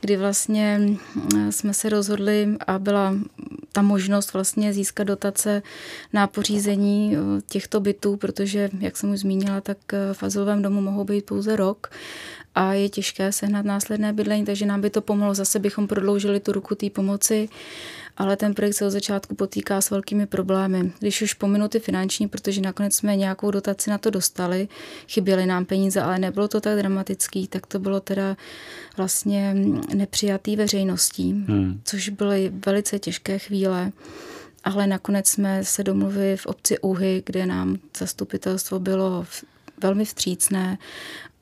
kdy 0.00 0.16
vlastně 0.16 0.80
jsme 1.50 1.74
se 1.74 1.88
rozhodli 1.88 2.48
a 2.66 2.78
byla 2.78 3.14
ta 3.72 3.82
možnost 3.82 4.32
vlastně 4.32 4.72
získat 4.72 5.04
dotace 5.04 5.62
na 6.12 6.26
pořízení 6.26 7.09
těchto 7.48 7.80
bytů, 7.80 8.16
protože, 8.16 8.70
jak 8.78 8.96
jsem 8.96 9.10
už 9.10 9.20
zmínila, 9.20 9.60
tak 9.60 9.78
v 10.12 10.22
azylovém 10.22 10.62
domu 10.62 10.80
mohou 10.80 11.04
být 11.04 11.26
pouze 11.26 11.56
rok 11.56 11.90
a 12.54 12.72
je 12.72 12.88
těžké 12.88 13.32
sehnat 13.32 13.64
následné 13.64 14.12
bydlení, 14.12 14.44
takže 14.44 14.66
nám 14.66 14.80
by 14.80 14.90
to 14.90 15.00
pomohlo. 15.00 15.34
Zase 15.34 15.58
bychom 15.58 15.86
prodloužili 15.86 16.40
tu 16.40 16.52
ruku 16.52 16.74
té 16.74 16.90
pomoci 16.90 17.48
ale 18.20 18.36
ten 18.36 18.54
projekt 18.54 18.74
se 18.74 18.86
od 18.86 18.90
začátku 18.90 19.34
potýká 19.34 19.80
s 19.80 19.90
velkými 19.90 20.26
problémy. 20.26 20.92
Když 20.98 21.22
už 21.22 21.34
pominu 21.34 21.68
ty 21.68 21.80
finanční, 21.80 22.28
protože 22.28 22.60
nakonec 22.60 22.94
jsme 22.94 23.16
nějakou 23.16 23.50
dotaci 23.50 23.90
na 23.90 23.98
to 23.98 24.10
dostali, 24.10 24.68
chyběly 25.08 25.46
nám 25.46 25.64
peníze, 25.64 26.00
ale 26.00 26.18
nebylo 26.18 26.48
to 26.48 26.60
tak 26.60 26.78
dramatický, 26.78 27.46
tak 27.46 27.66
to 27.66 27.78
bylo 27.78 28.00
teda 28.00 28.36
vlastně 28.96 29.54
nepřijatý 29.94 30.56
veřejností, 30.56 31.32
hmm. 31.32 31.80
což 31.84 32.08
byly 32.08 32.52
velice 32.66 32.98
těžké 32.98 33.38
chvíle. 33.38 33.92
Ale 34.64 34.86
nakonec 34.86 35.28
jsme 35.28 35.64
se 35.64 35.84
domluvili 35.84 36.36
v 36.36 36.46
obci 36.46 36.78
Uhy, 36.78 37.22
kde 37.26 37.46
nám 37.46 37.78
zastupitelstvo 37.98 38.78
bylo 38.78 39.26
velmi 39.82 40.04
vstřícné 40.04 40.78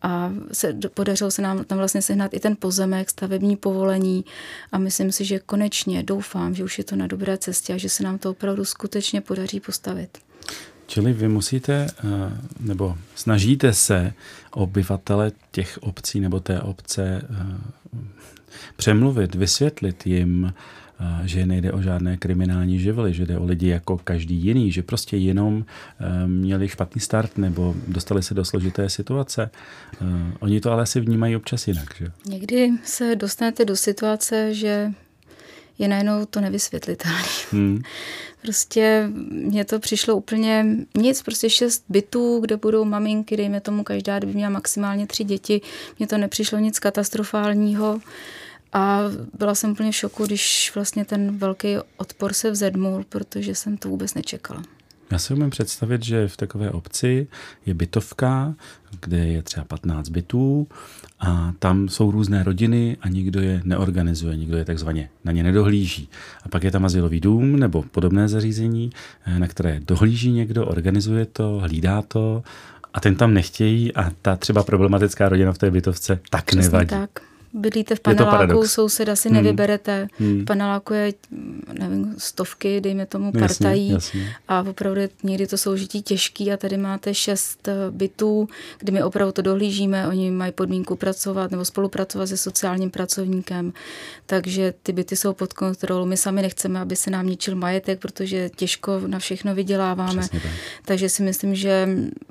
a 0.02 0.32
se, 0.52 0.74
podařilo 0.94 1.30
se 1.30 1.42
nám 1.42 1.64
tam 1.64 1.78
vlastně 1.78 2.02
sehnat 2.02 2.34
i 2.34 2.40
ten 2.40 2.56
pozemek, 2.58 3.10
stavební 3.10 3.56
povolení 3.56 4.24
a 4.72 4.78
myslím 4.78 5.12
si, 5.12 5.24
že 5.24 5.38
konečně 5.38 6.02
doufám, 6.02 6.54
že 6.54 6.64
už 6.64 6.78
je 6.78 6.84
to 6.84 6.96
na 6.96 7.06
dobré 7.06 7.38
cestě 7.38 7.74
a 7.74 7.76
že 7.76 7.88
se 7.88 8.02
nám 8.02 8.18
to 8.18 8.30
opravdu 8.30 8.64
skutečně 8.64 9.20
podaří 9.20 9.60
postavit. 9.60 10.18
Čili 10.86 11.12
vy 11.12 11.28
musíte, 11.28 11.86
eh, 11.86 12.04
nebo 12.60 12.96
snažíte 13.14 13.72
se 13.72 14.12
obyvatele 14.50 15.32
těch 15.50 15.78
obcí 15.82 16.20
nebo 16.20 16.40
té 16.40 16.60
obce 16.60 17.22
eh, 17.30 17.56
přemluvit, 18.76 19.34
vysvětlit 19.34 20.06
jim, 20.06 20.54
že 21.24 21.46
nejde 21.46 21.72
o 21.72 21.82
žádné 21.82 22.16
kriminální 22.16 22.78
živly, 22.78 23.14
že 23.14 23.26
jde 23.26 23.38
o 23.38 23.44
lidi 23.44 23.68
jako 23.68 23.98
každý 23.98 24.34
jiný, 24.34 24.72
že 24.72 24.82
prostě 24.82 25.16
jenom 25.16 25.64
eh, 26.00 26.26
měli 26.26 26.68
špatný 26.68 27.00
start 27.00 27.38
nebo 27.38 27.74
dostali 27.88 28.22
se 28.22 28.34
do 28.34 28.44
složité 28.44 28.90
situace. 28.90 29.50
Eh, 29.94 30.06
oni 30.40 30.60
to 30.60 30.72
ale 30.72 30.86
si 30.86 31.00
vnímají 31.00 31.36
občas 31.36 31.68
jinak. 31.68 31.94
Že? 31.98 32.12
Někdy 32.26 32.70
se 32.84 33.16
dostanete 33.16 33.64
do 33.64 33.76
situace, 33.76 34.54
že 34.54 34.92
je 35.78 35.88
najednou 35.88 36.26
to 36.26 36.40
nevysvětlitelné. 36.40 37.22
Hmm. 37.50 37.82
Prostě 38.42 39.08
mně 39.30 39.64
to 39.64 39.78
přišlo 39.78 40.16
úplně 40.16 40.66
nic, 40.96 41.22
prostě 41.22 41.50
šest 41.50 41.84
bytů, 41.88 42.40
kde 42.40 42.56
budou 42.56 42.84
maminky, 42.84 43.36
dejme 43.36 43.60
tomu 43.60 43.84
každá, 43.84 44.18
kdyby 44.18 44.34
měla 44.34 44.50
maximálně 44.50 45.06
tři 45.06 45.24
děti. 45.24 45.60
Mně 45.98 46.06
to 46.06 46.18
nepřišlo 46.18 46.58
nic 46.58 46.78
katastrofálního. 46.78 48.00
A 48.72 49.00
byla 49.38 49.54
jsem 49.54 49.70
úplně 49.70 49.92
v 49.92 49.96
šoku, 49.96 50.26
když 50.26 50.72
vlastně 50.74 51.04
ten 51.04 51.38
velký 51.38 51.76
odpor 51.96 52.32
se 52.32 52.50
vzedmul, 52.50 53.04
protože 53.08 53.54
jsem 53.54 53.76
to 53.76 53.88
vůbec 53.88 54.14
nečekala. 54.14 54.62
Já 55.10 55.18
si 55.18 55.34
umím 55.34 55.50
představit, 55.50 56.04
že 56.04 56.28
v 56.28 56.36
takové 56.36 56.70
obci 56.70 57.26
je 57.66 57.74
bytovka, 57.74 58.54
kde 59.00 59.26
je 59.26 59.42
třeba 59.42 59.64
15 59.64 60.08
bytů 60.08 60.68
a 61.20 61.52
tam 61.58 61.88
jsou 61.88 62.10
různé 62.10 62.42
rodiny 62.42 62.96
a 63.00 63.08
nikdo 63.08 63.40
je 63.40 63.60
neorganizuje, 63.64 64.36
nikdo 64.36 64.56
je 64.56 64.64
takzvaně 64.64 65.10
na 65.24 65.32
ně 65.32 65.42
nedohlíží. 65.42 66.08
A 66.42 66.48
pak 66.48 66.64
je 66.64 66.70
tam 66.70 66.84
azylový 66.84 67.20
dům 67.20 67.56
nebo 67.56 67.82
podobné 67.82 68.28
zařízení, 68.28 68.90
eh, 69.26 69.38
na 69.38 69.48
které 69.48 69.80
dohlíží 69.80 70.30
někdo, 70.30 70.66
organizuje 70.66 71.26
to, 71.26 71.58
hlídá 71.58 72.02
to 72.02 72.42
a 72.94 73.00
ten 73.00 73.16
tam 73.16 73.34
nechtějí 73.34 73.94
a 73.94 74.10
ta 74.22 74.36
třeba 74.36 74.62
problematická 74.62 75.28
rodina 75.28 75.52
v 75.52 75.58
té 75.58 75.70
bytovce 75.70 76.20
tak 76.30 76.44
Přesně 76.44 76.62
nevadí. 76.62 76.88
Tak 76.88 77.27
bydlíte 77.52 77.94
v 77.94 78.00
paneláku, 78.00 78.66
souseda 78.66 79.16
si 79.16 79.28
hmm. 79.28 79.36
nevyberete. 79.36 80.08
Hmm. 80.18 80.42
V 80.42 80.44
paneláku 80.44 80.94
je, 80.94 81.12
nevím, 81.78 82.14
stovky, 82.18 82.80
dejme 82.80 83.06
tomu, 83.06 83.32
partají. 83.32 83.90
Jasně, 83.90 84.20
jasně. 84.20 84.34
A 84.48 84.64
opravdu 84.70 85.00
někdy 85.22 85.46
to 85.46 85.58
soužití 85.58 86.02
těžký 86.02 86.52
a 86.52 86.56
tady 86.56 86.76
máte 86.76 87.14
šest 87.14 87.68
eh, 87.68 87.74
bytů, 87.90 88.48
kdy 88.78 88.92
my 88.92 89.02
opravdu 89.02 89.32
to 89.32 89.42
dohlížíme. 89.42 90.08
Oni 90.08 90.30
mají 90.30 90.52
podmínku 90.52 90.96
pracovat 90.96 91.50
nebo 91.50 91.64
spolupracovat 91.64 92.26
se 92.26 92.36
sociálním 92.36 92.90
pracovníkem. 92.90 93.72
Takže 94.26 94.74
ty 94.82 94.92
byty 94.92 95.16
jsou 95.16 95.32
pod 95.32 95.52
kontrolou. 95.52 96.06
My 96.06 96.16
sami 96.16 96.42
nechceme, 96.42 96.80
aby 96.80 96.96
se 96.96 97.10
nám 97.10 97.26
ničil 97.26 97.56
majetek, 97.56 97.98
protože 97.98 98.50
těžko 98.56 99.00
na 99.06 99.18
všechno 99.18 99.54
vyděláváme. 99.54 100.28
tak. 100.32 100.42
Takže 100.84 101.08
si 101.08 101.22
myslím, 101.22 101.54
že 101.54 101.88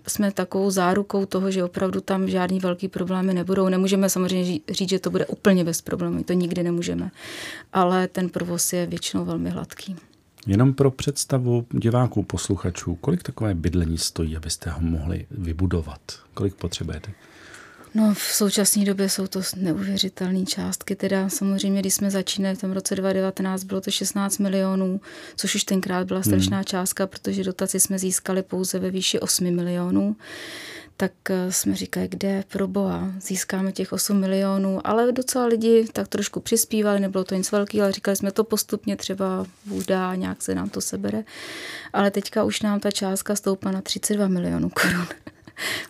jsme 0.07 0.31
takovou 0.31 0.71
zárukou 0.71 1.25
toho, 1.25 1.51
že 1.51 1.63
opravdu 1.63 2.01
tam 2.01 2.29
žádný 2.29 2.59
velký 2.59 2.88
problémy 2.88 3.33
nebudou. 3.33 3.69
Nemůžeme 3.69 4.09
samozřejmě 4.09 4.59
říct, 4.69 4.89
že 4.89 5.00
to 5.00 5.06
to 5.07 5.11
bude 5.11 5.25
úplně 5.25 5.63
bez 5.63 5.81
problémů, 5.81 6.23
to 6.23 6.33
nikdy 6.33 6.63
nemůžeme. 6.63 7.11
Ale 7.73 8.07
ten 8.07 8.29
provoz 8.29 8.73
je 8.73 8.85
většinou 8.85 9.25
velmi 9.25 9.49
hladký. 9.49 9.95
Jenom 10.47 10.73
pro 10.73 10.91
představu 10.91 11.65
diváků, 11.71 12.23
posluchačů, 12.23 12.95
kolik 12.95 13.23
takové 13.23 13.53
bydlení 13.53 13.97
stojí, 13.97 14.37
abyste 14.37 14.69
ho 14.69 14.81
mohli 14.81 15.25
vybudovat? 15.31 15.99
Kolik 16.33 16.55
potřebujete? 16.55 17.11
No, 17.97 18.13
v 18.13 18.19
současné 18.19 18.85
době 18.85 19.09
jsou 19.09 19.27
to 19.27 19.41
neuvěřitelné 19.55 20.45
částky. 20.45 20.95
Teda 20.95 21.29
samozřejmě, 21.29 21.79
když 21.79 21.93
jsme 21.93 22.11
začínali 22.11 22.55
v 22.55 22.61
tom 22.61 22.71
roce 22.71 22.95
2019, 22.95 23.63
bylo 23.63 23.81
to 23.81 23.91
16 23.91 24.37
milionů, 24.37 25.01
což 25.35 25.55
už 25.55 25.63
tenkrát 25.63 26.07
byla 26.07 26.23
strašná 26.23 26.57
hmm. 26.57 26.65
částka, 26.65 27.07
protože 27.07 27.43
dotaci 27.43 27.79
jsme 27.79 27.99
získali 27.99 28.43
pouze 28.43 28.79
ve 28.79 28.91
výši 28.91 29.19
8 29.19 29.51
milionů 29.51 30.15
tak 30.99 31.11
eh, 31.29 31.51
jsme 31.51 31.75
říkali, 31.75 32.07
kde 32.07 32.43
pro 32.47 32.67
boha 32.67 33.11
získáme 33.21 33.71
těch 33.71 33.93
8 33.93 34.19
milionů, 34.19 34.87
ale 34.87 35.11
docela 35.11 35.45
lidi 35.45 35.87
tak 35.93 36.07
trošku 36.07 36.39
přispívali, 36.39 36.99
nebylo 36.99 37.23
to 37.23 37.35
nic 37.35 37.51
velkého, 37.51 37.83
ale 37.83 37.91
říkali 37.91 38.17
jsme 38.17 38.31
to 38.31 38.43
postupně, 38.43 38.95
třeba 38.95 39.45
vůda, 39.65 40.15
nějak 40.15 40.41
se 40.41 40.55
nám 40.55 40.69
to 40.69 40.81
sebere, 40.81 41.23
ale 41.93 42.11
teďka 42.11 42.43
už 42.43 42.61
nám 42.61 42.79
ta 42.79 42.91
částka 42.91 43.35
stoupá 43.35 43.71
na 43.71 43.81
32 43.81 44.27
milionů 44.27 44.69
korun. 44.69 45.07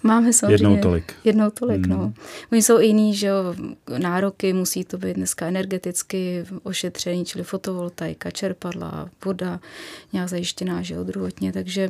Máme 0.04 0.34
samozřejmě... 0.34 0.54
Jednou 0.54 0.78
tolik. 0.78 1.14
Jednou 1.24 1.50
tolik, 1.50 1.88
hmm. 1.88 1.98
no. 1.98 2.14
Oni 2.52 2.62
jsou 2.62 2.80
jiný, 2.80 3.16
že 3.16 3.28
jo, 3.28 3.56
nároky, 3.98 4.54
musí 4.54 4.84
to 4.84 4.98
být 4.98 5.14
dneska 5.14 5.48
energeticky 5.48 6.46
ošetření, 6.64 7.26
čili 7.26 7.44
fotovoltaika, 7.44 8.32
čerpadla, 8.32 9.10
voda, 9.26 9.60
nějak 10.14 10.30
zajištěná, 10.30 10.82
že 10.82 10.94
jo, 10.94 11.04
druhotně, 11.04 11.54
takže 11.54 11.90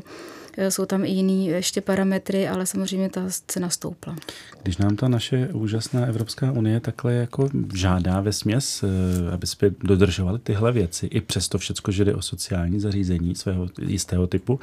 Eh, 0.58 0.72
jsou 0.72 0.86
tam 0.86 1.06
i 1.06 1.10
jiný 1.10 1.48
ještě 1.48 1.82
parametry, 1.82 2.48
ale 2.48 2.66
samozřejmě 2.66 3.10
ta 3.10 3.22
cena 3.48 3.70
stoupla. 3.70 4.16
Když 4.64 4.78
nám 4.78 4.96
ta 4.96 5.08
naše 5.08 5.48
úžasná 5.48 6.06
Evropská 6.06 6.52
unie 6.52 6.80
takhle 6.80 7.14
jako 7.14 7.50
žádá 7.74 8.22
ve 8.22 8.34
směs, 8.34 8.84
eh, 8.84 9.32
aby 9.32 9.48
jsme 9.48 9.70
dodržovali 9.84 10.40
tyhle 10.40 10.72
věci, 10.72 11.06
i 11.06 11.22
přesto 11.22 11.58
všecko, 11.58 11.92
že 11.92 12.06
jde 12.06 12.16
o 12.16 12.22
sociální 12.22 12.80
zařízení 12.80 13.36
svého 13.36 13.68
jistého 13.82 14.28
typu, 14.28 14.60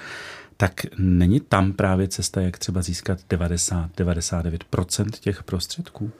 tak 0.57 0.73
není 0.99 1.41
tam 1.41 1.73
právě 1.73 2.09
cesta, 2.09 2.41
jak 2.41 2.59
třeba 2.59 2.83
získat 2.83 3.19
90-99% 3.31 5.11
těch 5.21 5.43
prostředků? 5.43 6.11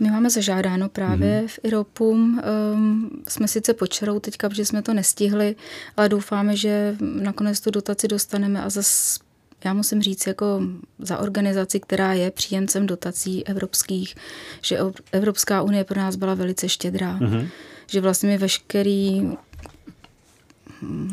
My 0.00 0.10
máme 0.10 0.30
zažádáno 0.30 0.88
právě 0.88 1.42
mm-hmm. 1.42 1.48
v 1.48 1.58
IROPu. 1.62 2.10
Um, 2.10 3.10
jsme 3.28 3.48
sice 3.48 3.74
počerou 3.74 4.20
teďka, 4.20 4.48
protože 4.48 4.64
jsme 4.64 4.82
to 4.82 4.94
nestihli, 4.94 5.56
ale 5.96 6.08
doufáme, 6.08 6.56
že 6.56 6.96
nakonec 7.00 7.60
tu 7.60 7.70
dotaci 7.70 8.08
dostaneme 8.08 8.62
a 8.62 8.70
zase 8.70 9.26
já 9.64 9.74
musím 9.74 10.02
říct, 10.02 10.26
jako 10.26 10.62
za 10.98 11.18
organizaci, 11.18 11.80
která 11.80 12.12
je 12.12 12.30
příjemcem 12.30 12.86
dotací 12.86 13.46
evropských, 13.46 14.14
že 14.62 14.78
Evropská 15.12 15.62
unie 15.62 15.84
pro 15.84 16.00
nás 16.00 16.16
byla 16.16 16.34
velice 16.34 16.68
štědrá. 16.68 17.18
Mm-hmm. 17.18 17.48
Že 17.86 18.00
vlastně 18.00 18.28
my 18.28 18.38
veškerý 18.38 19.30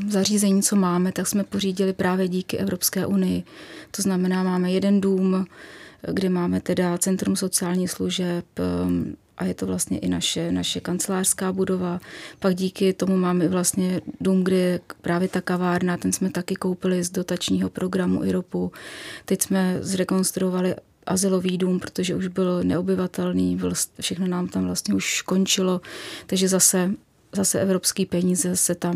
zařízení, 0.08 0.64
co 0.64 0.76
máme, 0.76 1.12
tak 1.12 1.28
jsme 1.28 1.44
pořídili 1.44 1.94
právě 1.94 2.28
díky 2.28 2.58
Evropské 2.58 3.06
unii. 3.06 3.44
To 3.92 4.02
znamená, 4.02 4.44
máme 4.44 4.72
jeden 4.72 5.02
dům, 5.02 5.46
kde 6.12 6.30
máme 6.30 6.62
teda 6.62 6.98
Centrum 6.98 7.36
sociálních 7.36 7.92
služeb 7.92 8.46
um, 8.60 9.16
a 9.38 9.46
je 9.46 9.54
to 9.54 9.66
vlastně 9.66 10.00
i 10.00 10.08
naše, 10.08 10.52
naše 10.52 10.80
kancelářská 10.80 11.52
budova. 11.52 12.00
Pak 12.40 12.56
díky 12.56 12.94
tomu 12.94 13.18
máme 13.18 13.48
vlastně 13.48 14.02
dům, 14.22 14.44
kde 14.44 14.56
je 14.56 14.80
právě 15.02 15.28
ta 15.28 15.42
kavárna, 15.42 15.98
ten 15.98 16.12
jsme 16.12 16.30
taky 16.30 16.56
koupili 16.56 17.04
z 17.04 17.10
dotačního 17.10 17.70
programu 17.70 18.24
IROPu. 18.24 18.72
Teď 19.26 19.42
jsme 19.42 19.78
zrekonstruovali 19.82 20.76
azylový 21.06 21.58
dům, 21.58 21.80
protože 21.80 22.16
už 22.16 22.28
byl 22.28 22.64
neobyvatelný, 22.64 23.60
všechno 24.00 24.28
nám 24.28 24.48
tam 24.48 24.66
vlastně 24.66 24.94
už 24.94 25.22
končilo, 25.22 25.82
takže 26.26 26.48
zase 26.48 26.92
zase 27.36 27.60
evropské 27.60 28.06
peníze 28.06 28.56
se 28.56 28.76
tam 28.76 28.96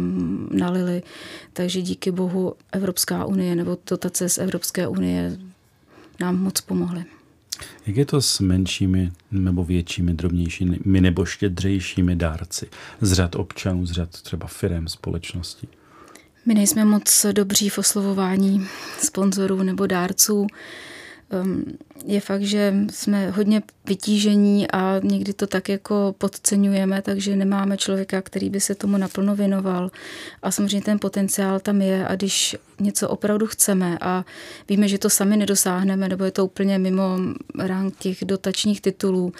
nalily, 0.51 1.03
takže 1.53 1.81
díky 1.81 2.11
bohu 2.11 2.53
Evropská 2.71 3.25
unie 3.25 3.55
nebo 3.55 3.77
dotace 3.89 4.29
z 4.29 4.37
Evropské 4.37 4.87
unie 4.87 5.37
nám 6.19 6.41
moc 6.41 6.61
pomohly. 6.61 7.05
Jak 7.87 7.97
je 7.97 8.05
to 8.05 8.21
s 8.21 8.39
menšími 8.39 9.11
nebo 9.31 9.63
většími, 9.63 10.13
drobnějšími 10.13 11.01
nebo 11.01 11.25
štědřejšími 11.25 12.15
dárci 12.15 12.69
z 13.01 13.13
řad 13.13 13.35
občanů, 13.35 13.85
z 13.85 13.91
řad 13.91 14.09
třeba 14.09 14.47
firm, 14.47 14.87
společností? 14.87 15.67
My 16.45 16.53
nejsme 16.53 16.85
moc 16.85 17.25
dobří 17.31 17.69
v 17.69 17.77
oslovování 17.77 18.67
sponzorů 18.99 19.63
nebo 19.63 19.87
dárců. 19.87 20.47
Je 22.05 22.19
fakt, 22.19 22.41
že 22.41 22.73
jsme 22.91 23.29
hodně 23.29 23.61
vytížení 23.85 24.71
a 24.71 24.99
někdy 25.03 25.33
to 25.33 25.47
tak 25.47 25.69
jako 25.69 26.15
podceňujeme, 26.17 27.01
takže 27.01 27.35
nemáme 27.35 27.77
člověka, 27.77 28.21
který 28.21 28.49
by 28.49 28.59
se 28.59 28.75
tomu 28.75 28.97
naplno 28.97 29.35
věnoval. 29.35 29.91
A 30.41 30.51
samozřejmě 30.51 30.81
ten 30.81 30.99
potenciál 30.99 31.59
tam 31.59 31.81
je 31.81 32.07
a 32.07 32.15
když 32.15 32.55
něco 32.79 33.09
opravdu 33.09 33.47
chceme 33.47 33.97
a 34.01 34.25
víme, 34.69 34.87
že 34.87 34.97
to 34.97 35.09
sami 35.09 35.37
nedosáhneme, 35.37 36.09
nebo 36.09 36.23
je 36.23 36.31
to 36.31 36.45
úplně 36.45 36.77
mimo 36.77 37.17
rang 37.59 37.97
těch 37.99 38.17
dotačních 38.25 38.81
titulů 38.81 39.33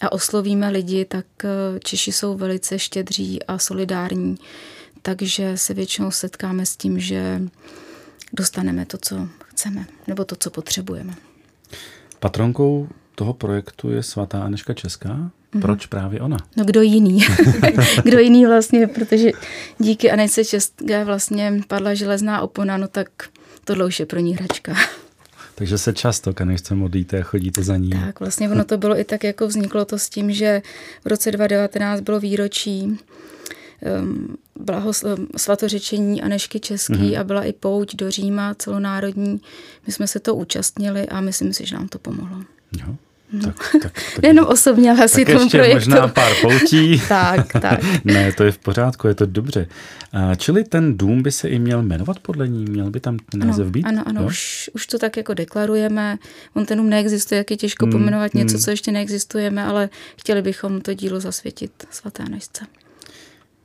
a 0.00 0.12
oslovíme 0.12 0.70
lidi, 0.70 1.04
tak 1.04 1.26
eh, 1.44 1.48
Češi 1.84 2.12
jsou 2.12 2.36
velice 2.36 2.78
štědří 2.78 3.42
a 3.42 3.58
solidární. 3.58 4.36
Takže 5.02 5.56
se 5.56 5.74
většinou 5.74 6.10
setkáme 6.10 6.66
s 6.66 6.76
tím, 6.76 7.00
že 7.00 7.42
dostaneme 8.32 8.86
to, 8.86 8.98
co 8.98 9.28
chceme, 9.46 9.86
nebo 10.06 10.24
to, 10.24 10.36
co 10.36 10.50
potřebujeme. 10.50 11.29
Patronkou 12.20 12.88
toho 13.14 13.32
projektu 13.34 13.90
je 13.90 14.02
svatá 14.02 14.42
Aneška 14.42 14.74
Česká. 14.74 15.08
Mm-hmm. 15.08 15.60
Proč 15.60 15.86
právě 15.86 16.20
ona? 16.20 16.36
No 16.56 16.64
kdo 16.64 16.82
jiný? 16.82 17.20
kdo 18.04 18.18
jiný 18.18 18.46
vlastně, 18.46 18.86
protože 18.86 19.30
díky 19.78 20.10
Anešce 20.10 20.44
České 20.44 21.04
vlastně 21.04 21.60
padla 21.68 21.94
železná 21.94 22.40
opona, 22.40 22.76
no 22.76 22.88
tak 22.88 23.08
tohle 23.64 23.86
už 23.86 24.00
je 24.00 24.06
pro 24.06 24.20
ní 24.20 24.34
hračka. 24.34 24.74
Takže 25.54 25.78
se 25.78 25.92
často 25.92 26.32
Anešce 26.40 26.74
modlíte 26.74 27.20
a 27.20 27.22
chodíte 27.22 27.62
za 27.62 27.76
ní. 27.76 27.90
Tak, 27.90 28.20
vlastně 28.20 28.50
ono 28.50 28.64
to 28.64 28.78
bylo 28.78 29.00
i 29.00 29.04
tak, 29.04 29.24
jako 29.24 29.46
vzniklo 29.46 29.84
to 29.84 29.98
s 29.98 30.08
tím, 30.08 30.32
že 30.32 30.62
v 31.04 31.06
roce 31.06 31.32
2019 31.32 32.00
bylo 32.00 32.20
výročí 32.20 32.98
um, 34.02 34.36
blahosl- 34.64 35.26
svatořečení 35.36 36.22
Anešky 36.22 36.60
Český 36.60 36.92
mm-hmm. 36.92 37.20
a 37.20 37.24
byla 37.24 37.44
i 37.44 37.52
pouť 37.52 37.96
do 37.96 38.10
Říma 38.10 38.54
celonárodní. 38.54 39.40
My 39.86 39.92
jsme 39.92 40.06
se 40.06 40.20
to 40.20 40.34
účastnili 40.34 41.08
a 41.08 41.20
myslím 41.20 41.52
si, 41.52 41.66
že 41.66 41.76
nám 41.76 41.88
to 41.88 41.98
pomohlo. 41.98 42.38
Jo. 42.80 42.96
No. 43.32 43.42
Tak, 43.42 43.76
tak, 43.82 43.92
tak, 44.14 44.22
Nejenom 44.22 44.46
osobně, 44.46 44.90
ale 44.90 45.04
asi 45.04 45.24
tomu 45.24 45.50
projektu. 45.50 45.74
možná 45.74 46.08
pár 46.08 46.32
poutí. 46.42 47.02
tak, 47.08 47.52
tak. 47.52 47.80
ne, 48.04 48.32
to 48.32 48.44
je 48.44 48.52
v 48.52 48.58
pořádku, 48.58 49.08
je 49.08 49.14
to 49.14 49.26
dobře. 49.26 49.66
A, 50.12 50.34
čili 50.34 50.64
ten 50.64 50.98
dům 50.98 51.22
by 51.22 51.32
se 51.32 51.48
i 51.48 51.58
měl 51.58 51.82
jmenovat 51.82 52.18
podle 52.18 52.48
ní? 52.48 52.64
Měl 52.64 52.90
by 52.90 53.00
tam 53.00 53.16
název 53.34 53.66
být? 53.66 53.84
Ano, 53.84 54.02
ano, 54.06 54.26
už, 54.26 54.70
už 54.74 54.86
to 54.86 54.98
tak 54.98 55.16
jako 55.16 55.34
deklarujeme. 55.34 56.18
On 56.54 56.66
ten 56.66 56.78
dům 56.78 56.88
neexistuje, 56.88 57.38
jak 57.38 57.50
je 57.50 57.56
těžko 57.56 57.84
hmm, 57.84 57.92
pomenovat 57.92 58.34
něco, 58.34 58.54
hmm. 58.54 58.62
co 58.62 58.70
ještě 58.70 58.92
neexistujeme, 58.92 59.64
ale 59.64 59.88
chtěli 60.16 60.42
bychom 60.42 60.80
to 60.80 60.94
dílo 60.94 61.20
zasvětit 61.20 61.86
svaté 61.90 62.22
Anešce. 62.22 62.64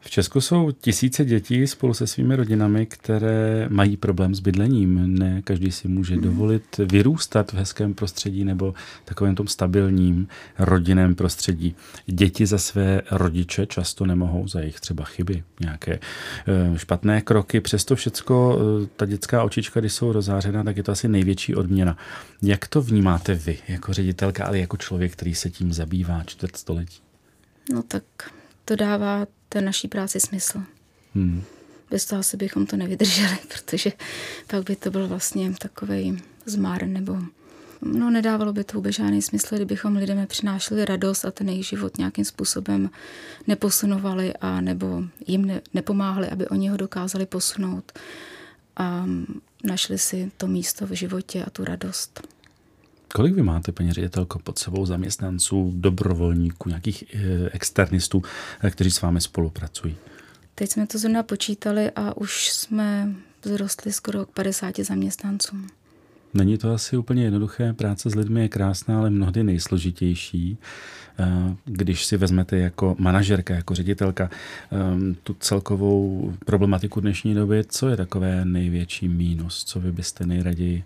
V 0.05 0.09
Česku 0.09 0.41
jsou 0.41 0.71
tisíce 0.71 1.25
dětí 1.25 1.67
spolu 1.67 1.93
se 1.93 2.07
svými 2.07 2.35
rodinami, 2.35 2.85
které 2.85 3.67
mají 3.69 3.97
problém 3.97 4.35
s 4.35 4.39
bydlením. 4.39 5.19
Ne 5.19 5.41
každý 5.41 5.71
si 5.71 5.87
může 5.87 6.13
hmm. 6.13 6.23
dovolit 6.23 6.77
vyrůstat 6.77 7.51
v 7.51 7.55
hezkém 7.55 7.93
prostředí 7.93 8.43
nebo 8.45 8.73
takovém 9.05 9.35
tom 9.35 9.47
stabilním 9.47 10.27
rodinném 10.59 11.15
prostředí. 11.15 11.75
Děti 12.05 12.45
za 12.45 12.57
své 12.57 13.01
rodiče 13.11 13.65
často 13.65 14.05
nemohou, 14.05 14.47
za 14.47 14.59
jejich 14.59 14.79
třeba 14.79 15.03
chyby, 15.03 15.43
nějaké 15.59 15.93
eh, 15.93 16.77
špatné 16.77 17.21
kroky. 17.21 17.61
Přesto 17.61 17.95
všecko, 17.95 18.59
eh, 18.83 18.87
ta 18.95 19.05
dětská 19.05 19.43
očička, 19.43 19.79
když 19.79 19.93
jsou 19.93 20.11
rozářena, 20.11 20.63
tak 20.63 20.77
je 20.77 20.83
to 20.83 20.91
asi 20.91 21.07
největší 21.07 21.55
odměna. 21.55 21.97
Jak 22.41 22.67
to 22.67 22.81
vnímáte 22.81 23.35
vy 23.35 23.57
jako 23.67 23.93
ředitelka, 23.93 24.45
ale 24.45 24.59
jako 24.59 24.77
člověk, 24.77 25.11
který 25.13 25.35
se 25.35 25.49
tím 25.49 25.73
zabývá 25.73 26.23
čtvrt 26.23 26.57
století? 26.57 26.99
No 27.73 27.83
tak 27.83 28.03
to 28.65 28.75
dává 28.75 29.27
té 29.49 29.61
naší 29.61 29.87
práci 29.87 30.19
smysl. 30.19 30.63
Hmm. 31.15 31.43
Bez 31.91 32.05
toho 32.05 32.19
asi 32.19 32.37
bychom 32.37 32.65
to 32.65 32.77
nevydrželi, 32.77 33.37
protože 33.47 33.91
pak 34.47 34.63
by 34.63 34.75
to 34.75 34.91
byl 34.91 35.07
vlastně 35.07 35.53
takový 35.59 36.21
zmár 36.45 36.87
nebo 36.87 37.17
No, 37.81 38.09
nedávalo 38.09 38.53
by 38.53 38.63
to 38.63 38.77
vůbec 38.77 38.95
žádný 38.95 39.21
smysl, 39.21 39.55
kdybychom 39.55 39.95
lidem 39.95 40.17
nepřinášeli 40.17 40.85
radost 40.85 41.25
a 41.25 41.31
ten 41.31 41.49
jejich 41.49 41.67
život 41.67 41.97
nějakým 41.97 42.25
způsobem 42.25 42.89
neposunovali 43.47 44.33
a 44.41 44.61
nebo 44.61 45.03
jim 45.27 45.45
ne, 45.45 45.61
nepomáhali, 45.73 46.29
aby 46.29 46.47
oni 46.47 46.69
ho 46.69 46.77
dokázali 46.77 47.25
posunout 47.25 47.91
a 48.77 49.05
našli 49.63 49.97
si 49.97 50.31
to 50.37 50.47
místo 50.47 50.87
v 50.87 50.91
životě 50.91 51.43
a 51.43 51.49
tu 51.49 51.63
radost. 51.63 52.27
Kolik 53.15 53.35
vy 53.35 53.43
máte, 53.43 53.71
paní 53.71 53.93
ředitelko, 53.93 54.39
pod 54.39 54.59
sebou 54.59 54.85
zaměstnanců, 54.85 55.71
dobrovolníků, 55.75 56.69
nějakých 56.69 57.03
eh, 57.13 57.49
externistů, 57.51 58.23
eh, 58.63 58.71
kteří 58.71 58.91
s 58.91 59.01
vámi 59.01 59.21
spolupracují? 59.21 59.97
Teď 60.55 60.71
jsme 60.71 60.87
to 60.87 60.97
zrovna 60.97 61.23
počítali 61.23 61.91
a 61.95 62.17
už 62.17 62.49
jsme 62.49 63.15
vzrostli 63.41 63.93
skoro 63.93 64.25
k 64.25 64.29
50 64.29 64.79
zaměstnancům. 64.79 65.67
Není 66.35 66.57
to 66.57 66.73
asi 66.73 66.97
úplně 66.97 67.23
jednoduché, 67.23 67.73
práce 67.73 68.09
s 68.09 68.15
lidmi 68.15 68.41
je 68.41 68.49
krásná, 68.49 68.97
ale 68.97 69.09
mnohdy 69.09 69.43
nejsložitější. 69.43 70.57
Eh, 71.19 71.55
když 71.65 72.05
si 72.05 72.17
vezmete 72.17 72.57
jako 72.57 72.95
manažerka, 72.99 73.55
jako 73.55 73.75
ředitelka 73.75 74.29
ehm, 74.71 75.15
tu 75.23 75.35
celkovou 75.39 76.33
problematiku 76.45 77.01
dnešní 77.01 77.35
doby, 77.35 77.63
co 77.67 77.89
je 77.89 77.97
takové 77.97 78.45
největší 78.45 79.07
mínus, 79.07 79.63
co 79.63 79.79
vy 79.79 79.91
byste 79.91 80.25
nejraději 80.25 80.83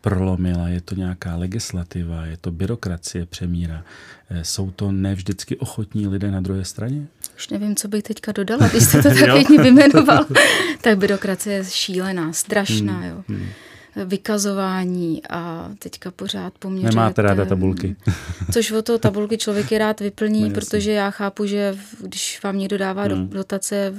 prolomila? 0.00 0.68
Je 0.68 0.80
to 0.80 0.94
nějaká 0.94 1.36
legislativa, 1.36 2.26
je 2.26 2.36
to 2.36 2.50
byrokracie 2.50 3.26
přemíra? 3.26 3.84
Eh, 4.30 4.44
jsou 4.44 4.70
to 4.70 4.92
nevždycky 4.92 5.56
ochotní 5.56 6.06
lidé 6.06 6.30
na 6.30 6.40
druhé 6.40 6.64
straně? 6.64 7.06
Už 7.36 7.48
nevím, 7.48 7.76
co 7.76 7.88
bych 7.88 8.02
teďka 8.02 8.32
dodala, 8.32 8.68
když 8.68 8.82
jste 8.82 9.02
to 9.02 9.08
tak 9.14 9.32
pěkně 9.32 9.58
vyjmenoval. 9.58 10.26
tak 10.80 10.98
byrokracie 10.98 11.56
je 11.56 11.64
šílená, 11.64 12.32
strašná. 12.32 12.92
Hmm, 12.92 13.08
jo. 13.08 13.24
Hmm 13.28 13.46
vykazování 13.96 15.22
a 15.30 15.70
teďka 15.78 16.10
pořád 16.10 16.52
poměřujete. 16.58 16.96
Nemáte 16.96 17.22
ráda 17.22 17.44
tabulky. 17.44 17.96
Což 18.52 18.70
o 18.70 18.82
to 18.82 18.98
tabulky 18.98 19.38
člověk 19.38 19.72
je 19.72 19.78
rád 19.78 20.00
vyplní, 20.00 20.48
no, 20.48 20.50
protože 20.50 20.92
já 20.92 21.10
chápu, 21.10 21.46
že 21.46 21.78
když 22.00 22.40
vám 22.42 22.58
někdo 22.58 22.78
dává 22.78 23.02
hmm. 23.02 23.28
dotace, 23.28 23.94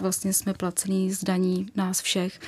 vlastně 0.00 0.32
jsme 0.32 0.54
placený 0.54 1.12
z 1.12 1.24
daní 1.24 1.66
nás 1.76 2.02
všech, 2.02 2.40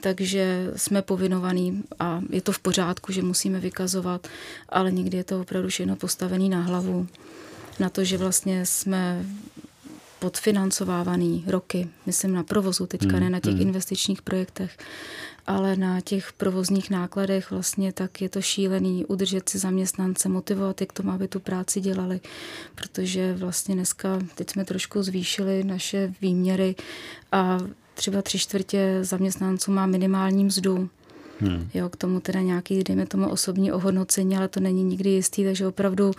takže 0.00 0.70
jsme 0.76 1.02
povinovaní 1.02 1.82
a 1.98 2.20
je 2.30 2.40
to 2.40 2.52
v 2.52 2.58
pořádku, 2.58 3.12
že 3.12 3.22
musíme 3.22 3.60
vykazovat, 3.60 4.28
ale 4.68 4.92
někdy 4.92 5.16
je 5.16 5.24
to 5.24 5.40
opravdu 5.40 5.68
všechno 5.68 5.96
postavený 5.96 6.48
na 6.48 6.60
hlavu. 6.60 7.06
Na 7.80 7.88
to, 7.88 8.04
že 8.04 8.18
vlastně 8.18 8.66
jsme 8.66 9.24
podfinancovávaný 10.18 11.44
roky, 11.46 11.88
myslím 12.06 12.34
na 12.34 12.42
provozu 12.42 12.86
teďka, 12.86 13.12
hmm, 13.12 13.20
ne 13.20 13.30
na 13.30 13.40
těch 13.40 13.52
hmm. 13.52 13.62
investičních 13.62 14.22
projektech 14.22 14.76
ale 15.46 15.76
na 15.76 16.00
těch 16.00 16.32
provozních 16.32 16.90
nákladech 16.90 17.50
vlastně 17.50 17.92
tak 17.92 18.22
je 18.22 18.28
to 18.28 18.42
šílený 18.42 19.04
udržet 19.06 19.48
si 19.48 19.58
zaměstnance, 19.58 20.28
motivovat 20.28 20.80
je 20.80 20.86
k 20.86 20.92
tomu, 20.92 21.10
aby 21.10 21.28
tu 21.28 21.40
práci 21.40 21.80
dělali, 21.80 22.20
protože 22.74 23.34
vlastně 23.34 23.74
dneska, 23.74 24.18
teď 24.34 24.50
jsme 24.50 24.64
trošku 24.64 25.02
zvýšili 25.02 25.64
naše 25.64 26.14
výměry 26.20 26.74
a 27.32 27.58
třeba 27.94 28.22
tři 28.22 28.38
čtvrtě 28.38 28.98
zaměstnanců 29.02 29.72
má 29.72 29.86
minimální 29.86 30.44
mzdu. 30.44 30.88
Hmm. 31.40 31.68
Jo, 31.74 31.88
k 31.88 31.96
tomu 31.96 32.20
teda 32.20 32.40
nějaký, 32.40 32.84
dejme 32.84 33.06
tomu, 33.06 33.28
osobní 33.28 33.72
ohodnocení, 33.72 34.36
ale 34.36 34.48
to 34.48 34.60
není 34.60 34.84
nikdy 34.84 35.10
jistý, 35.10 35.44
takže 35.44 35.66
opravdu 35.66 36.06
uh, 36.06 36.12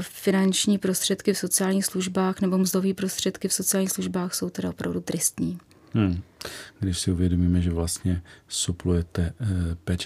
finanční 0.00 0.78
prostředky 0.78 1.32
v 1.32 1.38
sociálních 1.38 1.84
službách 1.84 2.40
nebo 2.40 2.58
mzdové 2.58 2.94
prostředky 2.94 3.48
v 3.48 3.52
sociálních 3.52 3.90
službách 3.90 4.34
jsou 4.34 4.50
teda 4.50 4.68
opravdu 4.68 5.00
tristní. 5.00 5.58
Hmm. 5.94 6.20
Když 6.80 6.98
si 6.98 7.12
uvědomíme, 7.12 7.60
že 7.60 7.70
vlastně 7.70 8.22
suplujete 8.48 9.32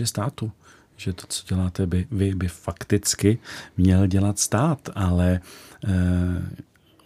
e, 0.00 0.06
státu, 0.06 0.52
že 0.96 1.12
to, 1.12 1.26
co 1.28 1.54
děláte 1.54 1.86
by, 1.86 2.06
vy, 2.10 2.34
by 2.34 2.48
fakticky 2.48 3.38
měl 3.76 4.06
dělat 4.06 4.38
stát, 4.38 4.88
ale 4.94 5.40
e, 5.84 5.92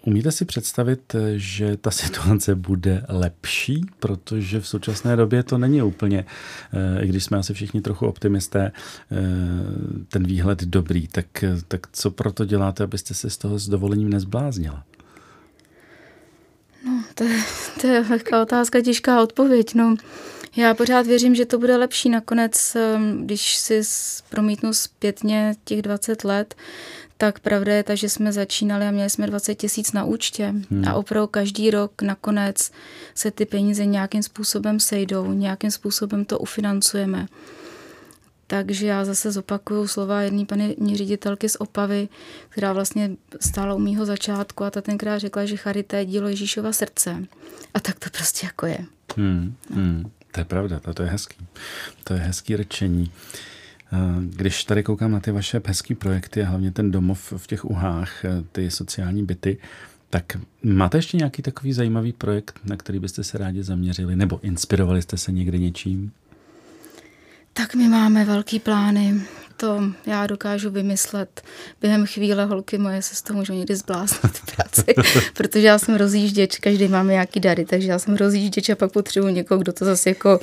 umíte 0.03 0.33
si 0.33 0.45
představit, 0.45 1.17
že 1.37 1.77
ta 1.77 1.91
situace 2.03 2.55
bude 2.55 3.05
lepší, 3.09 3.87
protože 4.01 4.61
v 4.61 4.69
současné 4.69 5.17
době 5.17 5.43
to 5.43 5.59
není 5.59 5.83
úplně, 5.83 6.25
e, 6.73 7.05
i 7.05 7.09
když 7.09 7.25
jsme 7.25 7.39
asi 7.39 7.55
všichni 7.55 7.81
trochu 7.81 8.07
optimisté, 8.07 8.73
ten 10.09 10.27
výhled 10.27 10.65
dobrý, 10.65 11.09
tak, 11.09 11.45
tak 11.69 11.87
co 11.93 12.11
proto 12.11 12.45
děláte, 12.45 12.85
abyste 12.85 13.15
se 13.15 13.31
z 13.31 13.37
toho 13.37 13.59
s 13.59 13.69
dovolením 13.69 14.11
nezbláznila? 14.11 14.85
To, 17.19 17.25
to 17.81 17.87
je 17.87 18.05
lehká 18.11 18.43
otázka, 18.43 18.81
těžká 18.81 19.23
odpověď. 19.23 19.75
No, 19.75 19.97
já 20.57 20.75
pořád 20.75 21.07
věřím, 21.07 21.35
že 21.35 21.47
to 21.47 21.59
bude 21.59 21.77
lepší. 21.77 22.09
Nakonec, 22.09 22.77
ehm, 22.77 23.27
když 23.27 23.57
si 23.57 23.83
promítnu 24.29 24.75
zpětně 24.75 25.55
těch 25.65 25.83
20 25.83 26.25
let, 26.25 26.55
tak 27.19 27.41
pravda 27.41 27.75
je 27.75 27.83
ta, 27.83 27.95
že 27.95 28.09
jsme 28.09 28.33
začínali 28.33 28.87
a 28.87 28.91
měli 28.91 29.11
jsme 29.11 29.27
20 29.27 29.55
tisíc 29.55 29.93
na 29.93 30.05
účtě 30.05 30.47
hmm. 30.47 30.89
a 30.89 30.95
opravdu 30.95 31.27
každý 31.27 31.71
rok 31.71 32.03
nakonec 32.03 32.71
se 33.15 33.31
ty 33.31 33.47
peníze 33.47 33.87
nějakým 33.87 34.23
způsobem 34.23 34.81
sejdou, 34.81 35.33
nějakým 35.33 35.71
způsobem 35.71 36.25
to 36.25 36.39
ufinancujeme. 36.39 37.27
Takže 38.47 38.87
já 38.87 39.05
zase 39.05 39.33
zopakuju 39.33 39.87
slova 39.87 40.21
jedné 40.21 40.47
paní 40.47 40.97
ředitelky 40.97 41.49
z 41.49 41.57
Opavy, 41.57 42.09
která 42.49 42.73
vlastně 42.73 43.11
stála 43.41 43.75
u 43.75 43.79
mýho 43.79 44.07
začátku 44.07 44.65
a 44.65 44.71
ta 44.71 44.81
tenkrát 44.81 45.19
řekla, 45.19 45.45
že 45.45 45.57
charita 45.57 45.97
je 45.97 46.05
dílo 46.05 46.29
Ježíšova 46.29 46.73
srdce. 46.73 47.25
A 47.75 47.81
tak 47.81 47.99
to 47.99 48.11
prostě 48.11 48.47
jako 48.47 48.67
je. 48.67 48.79
Hmm, 49.17 49.55
hmm, 49.75 50.11
to 50.33 50.41
je 50.41 50.45
pravda, 50.45 50.81
to, 50.81 50.95
to 50.95 51.03
je 51.03 51.09
hezký. 51.09 51.47
To 52.05 52.15
je 52.15 52.21
hezký 52.21 52.57
rečení. 52.57 53.13
Když 54.21 54.65
tady 54.65 54.83
koukám 54.83 55.13
na 55.13 55.21
ty 55.21 55.31
vaše 55.31 55.63
hezké 55.67 55.95
projekty 55.95 56.43
a 56.43 56.49
hlavně 56.49 56.71
ten 56.71 56.91
domov 56.91 57.33
v 57.37 57.47
těch 57.47 57.65
uhách, 57.65 58.25
ty 58.53 58.71
sociální 58.71 59.25
byty, 59.25 59.59
tak 60.11 60.25
máte 60.63 60.99
ještě 60.99 61.17
nějaký 61.17 61.43
takový 61.43 61.73
zajímavý 61.73 62.13
projekt, 62.13 62.61
na 62.65 62.77
který 62.77 62.99
byste 62.99 63.25
se 63.25 63.39
rádi 63.39 63.63
zaměřili, 63.63 64.17
nebo 64.17 64.41
inspirovali 64.43 65.03
jste 65.03 65.17
se 65.17 65.33
někde 65.33 65.59
něčím? 65.59 66.13
Tak 67.57 67.75
my 67.75 67.88
máme 67.88 68.25
velký 68.25 68.61
plány. 68.61 69.14
To 69.57 69.83
já 70.07 70.27
dokážu 70.27 70.71
vymyslet 70.71 71.42
během 71.81 72.07
chvíle, 72.07 72.45
holky 72.45 72.79
moje 72.79 73.03
se 73.03 73.14
z 73.14 73.23
toho 73.23 73.38
můžou 73.38 73.53
někdy 73.53 73.77
zbláznit 73.77 74.33
práci, 74.57 74.85
protože 75.35 75.66
já 75.66 75.79
jsem 75.79 75.95
rozjížděč, 75.95 76.59
každý 76.59 76.88
máme 76.88 77.12
nějaký 77.12 77.40
dary, 77.40 77.64
takže 77.64 77.88
já 77.88 77.99
jsem 77.99 78.16
rozjížděč 78.16 78.69
a 78.69 78.77
pak 78.77 78.92
potřebuji 78.92 79.29
někoho, 79.29 79.59
kdo 79.59 79.73
to 79.73 79.85
zase 79.85 80.11
jako 80.11 80.40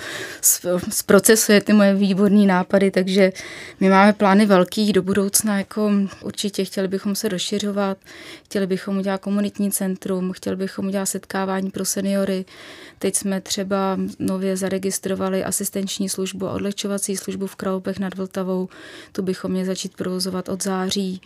zprocesuje 0.90 1.62
ty 1.62 1.74
moje 1.74 1.96
výborné 1.96 2.46
nápady, 2.46 2.92
takže 2.92 3.32
my 3.80 3.90
máme 3.90 4.14
plány 4.14 4.46
velký 4.46 4.94
do 4.94 5.02
budoucna, 5.02 5.58
jako 5.58 5.92
určitě 6.22 6.66
chtěli 6.66 6.88
bychom 6.88 7.16
se 7.16 7.30
rozšiřovat, 7.30 7.98
chtěli 8.46 8.68
bychom 8.68 8.98
udělat 8.98 9.22
komunitní 9.22 9.72
centrum, 9.72 10.32
chtěli 10.32 10.56
bychom 10.56 10.88
udělat 10.88 11.06
setkávání 11.06 11.72
pro 11.72 11.86
seniory, 11.86 12.46
teď 13.00 13.16
jsme 13.16 13.42
třeba 13.42 13.98
nově 14.20 14.58
zaregistrovali 14.58 15.44
asistenční 15.44 16.10
službu 16.10 16.48
a 16.48 16.54
odlehčovací 17.04 17.18
službu 17.18 17.48
v 17.48 17.56
Kralupech 17.56 18.00
nad 18.00 18.16
Vltavou, 18.16 18.70
tu 19.12 19.22
bychom 19.22 19.52
měli 19.52 19.66
začít 19.66 19.96
provozovat 19.96 20.50
od 20.50 20.64
září. 20.64 21.22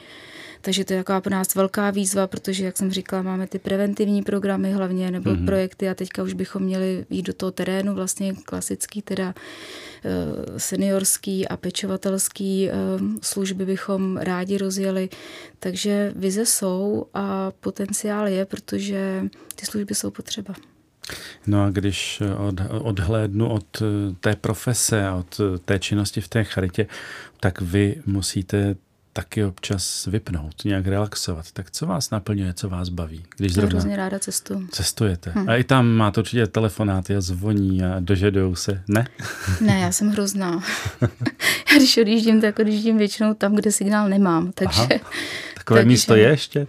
Takže 0.62 0.86
to 0.86 0.94
je 0.94 1.00
taková 1.00 1.22
pro 1.22 1.32
nás 1.32 1.56
velká 1.56 1.92
výzva, 1.92 2.28
protože, 2.28 2.66
jak 2.66 2.78
jsem 2.78 2.92
říkala, 2.92 3.22
máme 3.22 3.48
ty 3.48 3.60
preventivní 3.60 4.24
programy 4.24 4.74
hlavně 4.74 5.12
nebo 5.12 5.30
mm-hmm. 5.30 5.46
projekty 5.46 5.90
a 5.90 5.94
teďka 5.94 6.24
už 6.24 6.34
bychom 6.34 6.64
měli 6.64 7.06
jít 7.10 7.26
do 7.26 7.34
toho 7.34 7.52
terénu, 7.52 7.94
vlastně 7.94 8.34
klasický, 8.34 9.02
teda 9.02 9.34
eh, 9.34 10.60
seniorský 10.60 11.48
a 11.48 11.58
pečovatelský 11.58 12.70
eh, 12.70 12.74
služby 13.22 13.66
bychom 13.66 14.18
rádi 14.18 14.58
rozjeli. 14.58 15.10
Takže 15.60 16.14
vize 16.16 16.46
jsou 16.46 17.06
a 17.14 17.52
potenciál 17.60 18.28
je, 18.28 18.46
protože 18.46 19.30
ty 19.56 19.66
služby 19.66 19.96
jsou 19.96 20.12
potřeba. 20.12 20.54
No 21.48 21.64
a 21.64 21.70
když 21.70 22.22
od, 22.38 22.56
odhlédnu 22.70 23.50
od 23.50 23.82
eh, 23.82 23.86
té 24.20 24.36
profese 24.36 25.08
a 25.08 25.16
od 25.16 25.40
eh, 25.40 25.58
té 25.58 25.80
činnosti 25.80 26.22
v 26.22 26.28
té 26.28 26.44
charitě, 26.44 26.88
tak 27.40 27.62
vy 27.62 28.02
musíte 28.06 28.76
taky 29.18 29.44
občas 29.44 30.06
vypnout, 30.06 30.66
nějak 30.66 30.88
relaxovat. 30.88 31.52
Tak 31.52 31.72
co 31.72 31.86
vás 31.86 32.10
naplňuje, 32.10 32.54
co 32.54 32.70
vás 32.70 32.90
baví? 32.90 33.24
Když 33.38 33.54
zrovna 33.54 33.80
hrozně 33.80 33.96
ráda 33.96 34.20
cestu. 34.20 34.68
Cestujete. 34.72 35.32
Hm. 35.36 35.50
A 35.50 35.56
i 35.56 35.64
tam 35.64 35.88
máte 35.88 36.22
určitě 36.22 36.48
telefonáty 36.48 37.16
a 37.16 37.22
zvoní 37.22 37.84
a 37.84 38.00
dožadujou 38.00 38.56
se, 38.56 38.84
ne? 38.88 39.08
Ne, 39.62 39.80
já 39.80 39.92
jsem 39.92 40.10
hrozná. 40.10 40.64
já 41.72 41.78
když 41.78 41.98
odjíždím, 41.98 42.42
tak 42.42 42.60
odjíždím 42.60 42.98
většinou 42.98 43.34
tam, 43.34 43.56
kde 43.56 43.72
signál 43.72 44.10
nemám. 44.10 44.52
Takže, 44.52 44.82
Aha. 44.82 45.12
Takové 45.54 45.80
takže, 45.80 45.88
místo 45.88 46.16
je 46.16 46.28
ještě? 46.28 46.66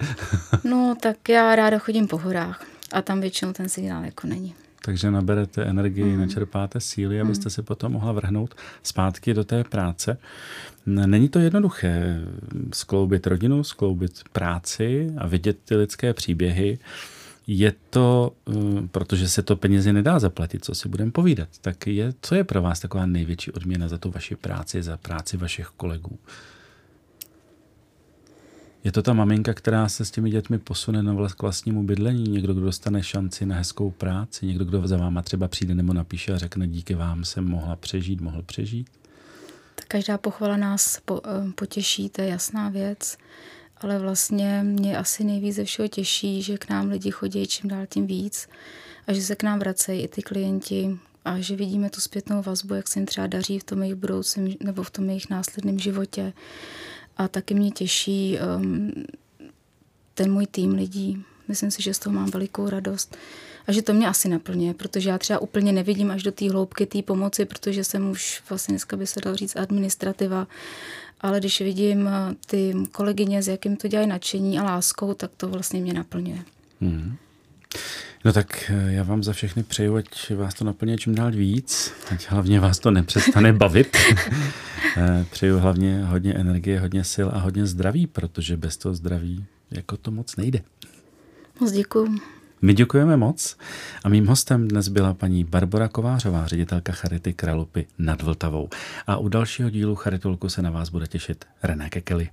no, 0.64 0.96
tak 1.02 1.28
já 1.28 1.56
ráda 1.56 1.78
chodím 1.78 2.08
po 2.08 2.18
horách. 2.18 2.64
A 2.92 3.02
tam 3.02 3.20
většinou 3.20 3.52
ten 3.52 3.68
signál 3.68 4.04
jako 4.04 4.26
není. 4.26 4.54
Takže 4.84 5.10
naberete 5.10 5.64
energii, 5.64 6.04
mm. 6.04 6.20
načerpáte 6.20 6.80
síly, 6.80 7.20
abyste 7.20 7.46
mm. 7.46 7.50
se 7.50 7.62
potom 7.62 7.92
mohla 7.92 8.12
vrhnout 8.12 8.54
zpátky 8.82 9.34
do 9.34 9.44
té 9.44 9.64
práce. 9.64 10.18
Není 10.86 11.28
to 11.28 11.38
jednoduché 11.38 12.20
skloubit 12.72 13.26
rodinu, 13.26 13.64
skloubit 13.64 14.20
práci 14.32 15.12
a 15.18 15.26
vidět 15.26 15.58
ty 15.64 15.76
lidské 15.76 16.14
příběhy. 16.14 16.78
Je 17.46 17.72
to, 17.90 18.32
eh, 18.50 18.52
protože 18.90 19.28
se 19.28 19.42
to 19.42 19.56
penězi 19.56 19.92
nedá 19.92 20.18
zaplatit, 20.18 20.64
co 20.64 20.74
si 20.74 20.88
budeme 20.88 21.10
povídat, 21.10 21.48
tak 21.60 21.86
je, 21.86 22.12
co 22.22 22.34
je 22.34 22.44
pro 22.44 22.62
vás 22.62 22.80
taková 22.80 23.06
největší 23.06 23.52
odměna 23.52 23.88
za 23.88 23.98
tu 23.98 24.10
vaši 24.10 24.36
práci, 24.36 24.82
za 24.82 24.96
práci 24.96 25.36
vašich 25.36 25.66
kolegů? 25.66 26.18
Je 28.84 28.92
to 28.92 29.02
ta 29.02 29.12
maminka, 29.12 29.54
která 29.54 29.88
se 29.88 30.04
s 30.04 30.10
těmi 30.10 30.30
dětmi 30.30 30.58
posune 30.58 31.02
na 31.02 31.12
vlast 31.12 31.34
k 31.34 31.42
vlastnímu 31.42 31.82
bydlení, 31.82 32.22
někdo, 32.22 32.54
kdo 32.54 32.64
dostane 32.64 33.02
šanci 33.02 33.46
na 33.46 33.56
hezkou 33.56 33.90
práci, 33.90 34.46
někdo, 34.46 34.64
kdo 34.64 34.88
za 34.88 34.96
váma 34.96 35.22
třeba 35.22 35.48
přijde 35.48 35.74
nebo 35.74 35.92
napíše 35.92 36.32
a 36.32 36.38
řekne 36.38 36.68
díky 36.68 36.94
vám 36.94 37.24
jsem 37.24 37.44
mohla 37.44 37.76
přežít, 37.76 38.20
mohl 38.20 38.42
přežít? 38.42 38.88
Tak 39.74 39.84
každá 39.86 40.18
pochvala 40.18 40.56
nás 40.56 41.00
po, 41.04 41.20
eh, 41.24 41.52
potěší, 41.52 42.08
to 42.08 42.22
je 42.22 42.28
jasná 42.28 42.68
věc, 42.68 43.18
ale 43.76 43.98
vlastně 43.98 44.62
mě 44.62 44.98
asi 44.98 45.24
nejvíc 45.24 45.56
ze 45.56 45.64
všeho 45.64 45.88
těší, 45.88 46.42
že 46.42 46.58
k 46.58 46.68
nám 46.68 46.88
lidi 46.88 47.10
chodí 47.10 47.46
čím 47.46 47.70
dál 47.70 47.86
tím 47.86 48.06
víc 48.06 48.48
a 49.06 49.12
že 49.12 49.22
se 49.22 49.36
k 49.36 49.42
nám 49.42 49.58
vracejí 49.58 50.02
i 50.02 50.08
ty 50.08 50.22
klienti 50.22 50.98
a 51.24 51.40
že 51.40 51.56
vidíme 51.56 51.90
tu 51.90 52.00
zpětnou 52.00 52.42
vazbu, 52.42 52.74
jak 52.74 52.88
se 52.88 52.98
jim 52.98 53.06
třeba 53.06 53.26
daří 53.26 53.58
v 53.58 53.64
tom 53.64 53.82
jejich 53.82 53.94
budoucím 53.94 54.56
nebo 54.64 54.82
v 54.82 54.90
tom 54.90 55.08
jejich 55.08 55.30
následném 55.30 55.78
životě 55.78 56.32
a 57.18 57.28
taky 57.28 57.54
mě 57.54 57.70
těší 57.70 58.38
um, 58.56 58.92
ten 60.14 60.32
můj 60.32 60.46
tým 60.46 60.74
lidí. 60.74 61.24
Myslím 61.48 61.70
si, 61.70 61.82
že 61.82 61.94
z 61.94 61.98
toho 61.98 62.14
mám 62.14 62.30
velikou 62.30 62.70
radost. 62.70 63.16
A 63.66 63.72
že 63.72 63.82
to 63.82 63.92
mě 63.92 64.08
asi 64.08 64.28
naplňuje, 64.28 64.74
protože 64.74 65.10
já 65.10 65.18
třeba 65.18 65.38
úplně 65.38 65.72
nevidím 65.72 66.10
až 66.10 66.22
do 66.22 66.32
té 66.32 66.50
hloubky 66.50 66.86
té 66.86 67.02
pomoci, 67.02 67.44
protože 67.44 67.84
jsem 67.84 68.10
už 68.10 68.42
vlastně 68.48 68.72
dneska 68.72 68.96
by 68.96 69.06
se 69.06 69.20
dal 69.24 69.36
říct 69.36 69.56
administrativa, 69.56 70.46
ale 71.20 71.40
když 71.40 71.60
vidím 71.60 72.06
uh, 72.06 72.12
ty 72.46 72.74
kolegyně, 72.92 73.42
s 73.42 73.48
jakým 73.48 73.76
to 73.76 73.88
dělají 73.88 74.08
nadšení 74.08 74.58
a 74.58 74.62
láskou, 74.62 75.14
tak 75.14 75.30
to 75.36 75.48
vlastně 75.48 75.80
mě 75.80 75.92
naplňuje. 75.92 76.38
Mm. 76.80 77.16
No 78.24 78.32
tak 78.32 78.70
eh, 78.70 78.92
já 78.92 79.02
vám 79.02 79.22
za 79.22 79.32
všechny 79.32 79.62
přeju, 79.62 79.96
ať 79.96 80.30
vás 80.30 80.54
to 80.54 80.64
naplně 80.64 80.98
čím 80.98 81.14
dál 81.14 81.30
víc, 81.30 81.92
ať 82.10 82.30
hlavně 82.30 82.60
vás 82.60 82.78
to 82.78 82.90
nepřestane 82.90 83.52
bavit. 83.52 83.96
Eh, 85.00 85.26
přeju 85.30 85.58
hlavně 85.58 86.04
hodně 86.04 86.34
energie, 86.34 86.80
hodně 86.80 87.04
sil 87.14 87.28
a 87.34 87.38
hodně 87.38 87.66
zdraví, 87.66 88.06
protože 88.06 88.56
bez 88.56 88.76
toho 88.76 88.94
zdraví 88.94 89.44
jako 89.70 89.96
to 89.96 90.10
moc 90.10 90.36
nejde. 90.36 90.60
Moc 91.60 91.72
děkuji. 91.72 92.18
My 92.62 92.74
děkujeme 92.74 93.16
moc 93.16 93.56
a 94.04 94.08
mým 94.08 94.26
hostem 94.26 94.68
dnes 94.68 94.88
byla 94.88 95.14
paní 95.14 95.44
Barbara 95.44 95.88
Kovářová, 95.88 96.46
ředitelka 96.46 96.92
Charity 96.92 97.32
Kralupy 97.32 97.86
nad 97.98 98.22
Vltavou. 98.22 98.68
A 99.06 99.16
u 99.16 99.28
dalšího 99.28 99.70
dílu 99.70 99.94
Charitulku 99.94 100.48
se 100.48 100.62
na 100.62 100.70
vás 100.70 100.88
bude 100.88 101.06
těšit 101.06 101.44
René 101.62 101.90
Kekely. 101.90 102.28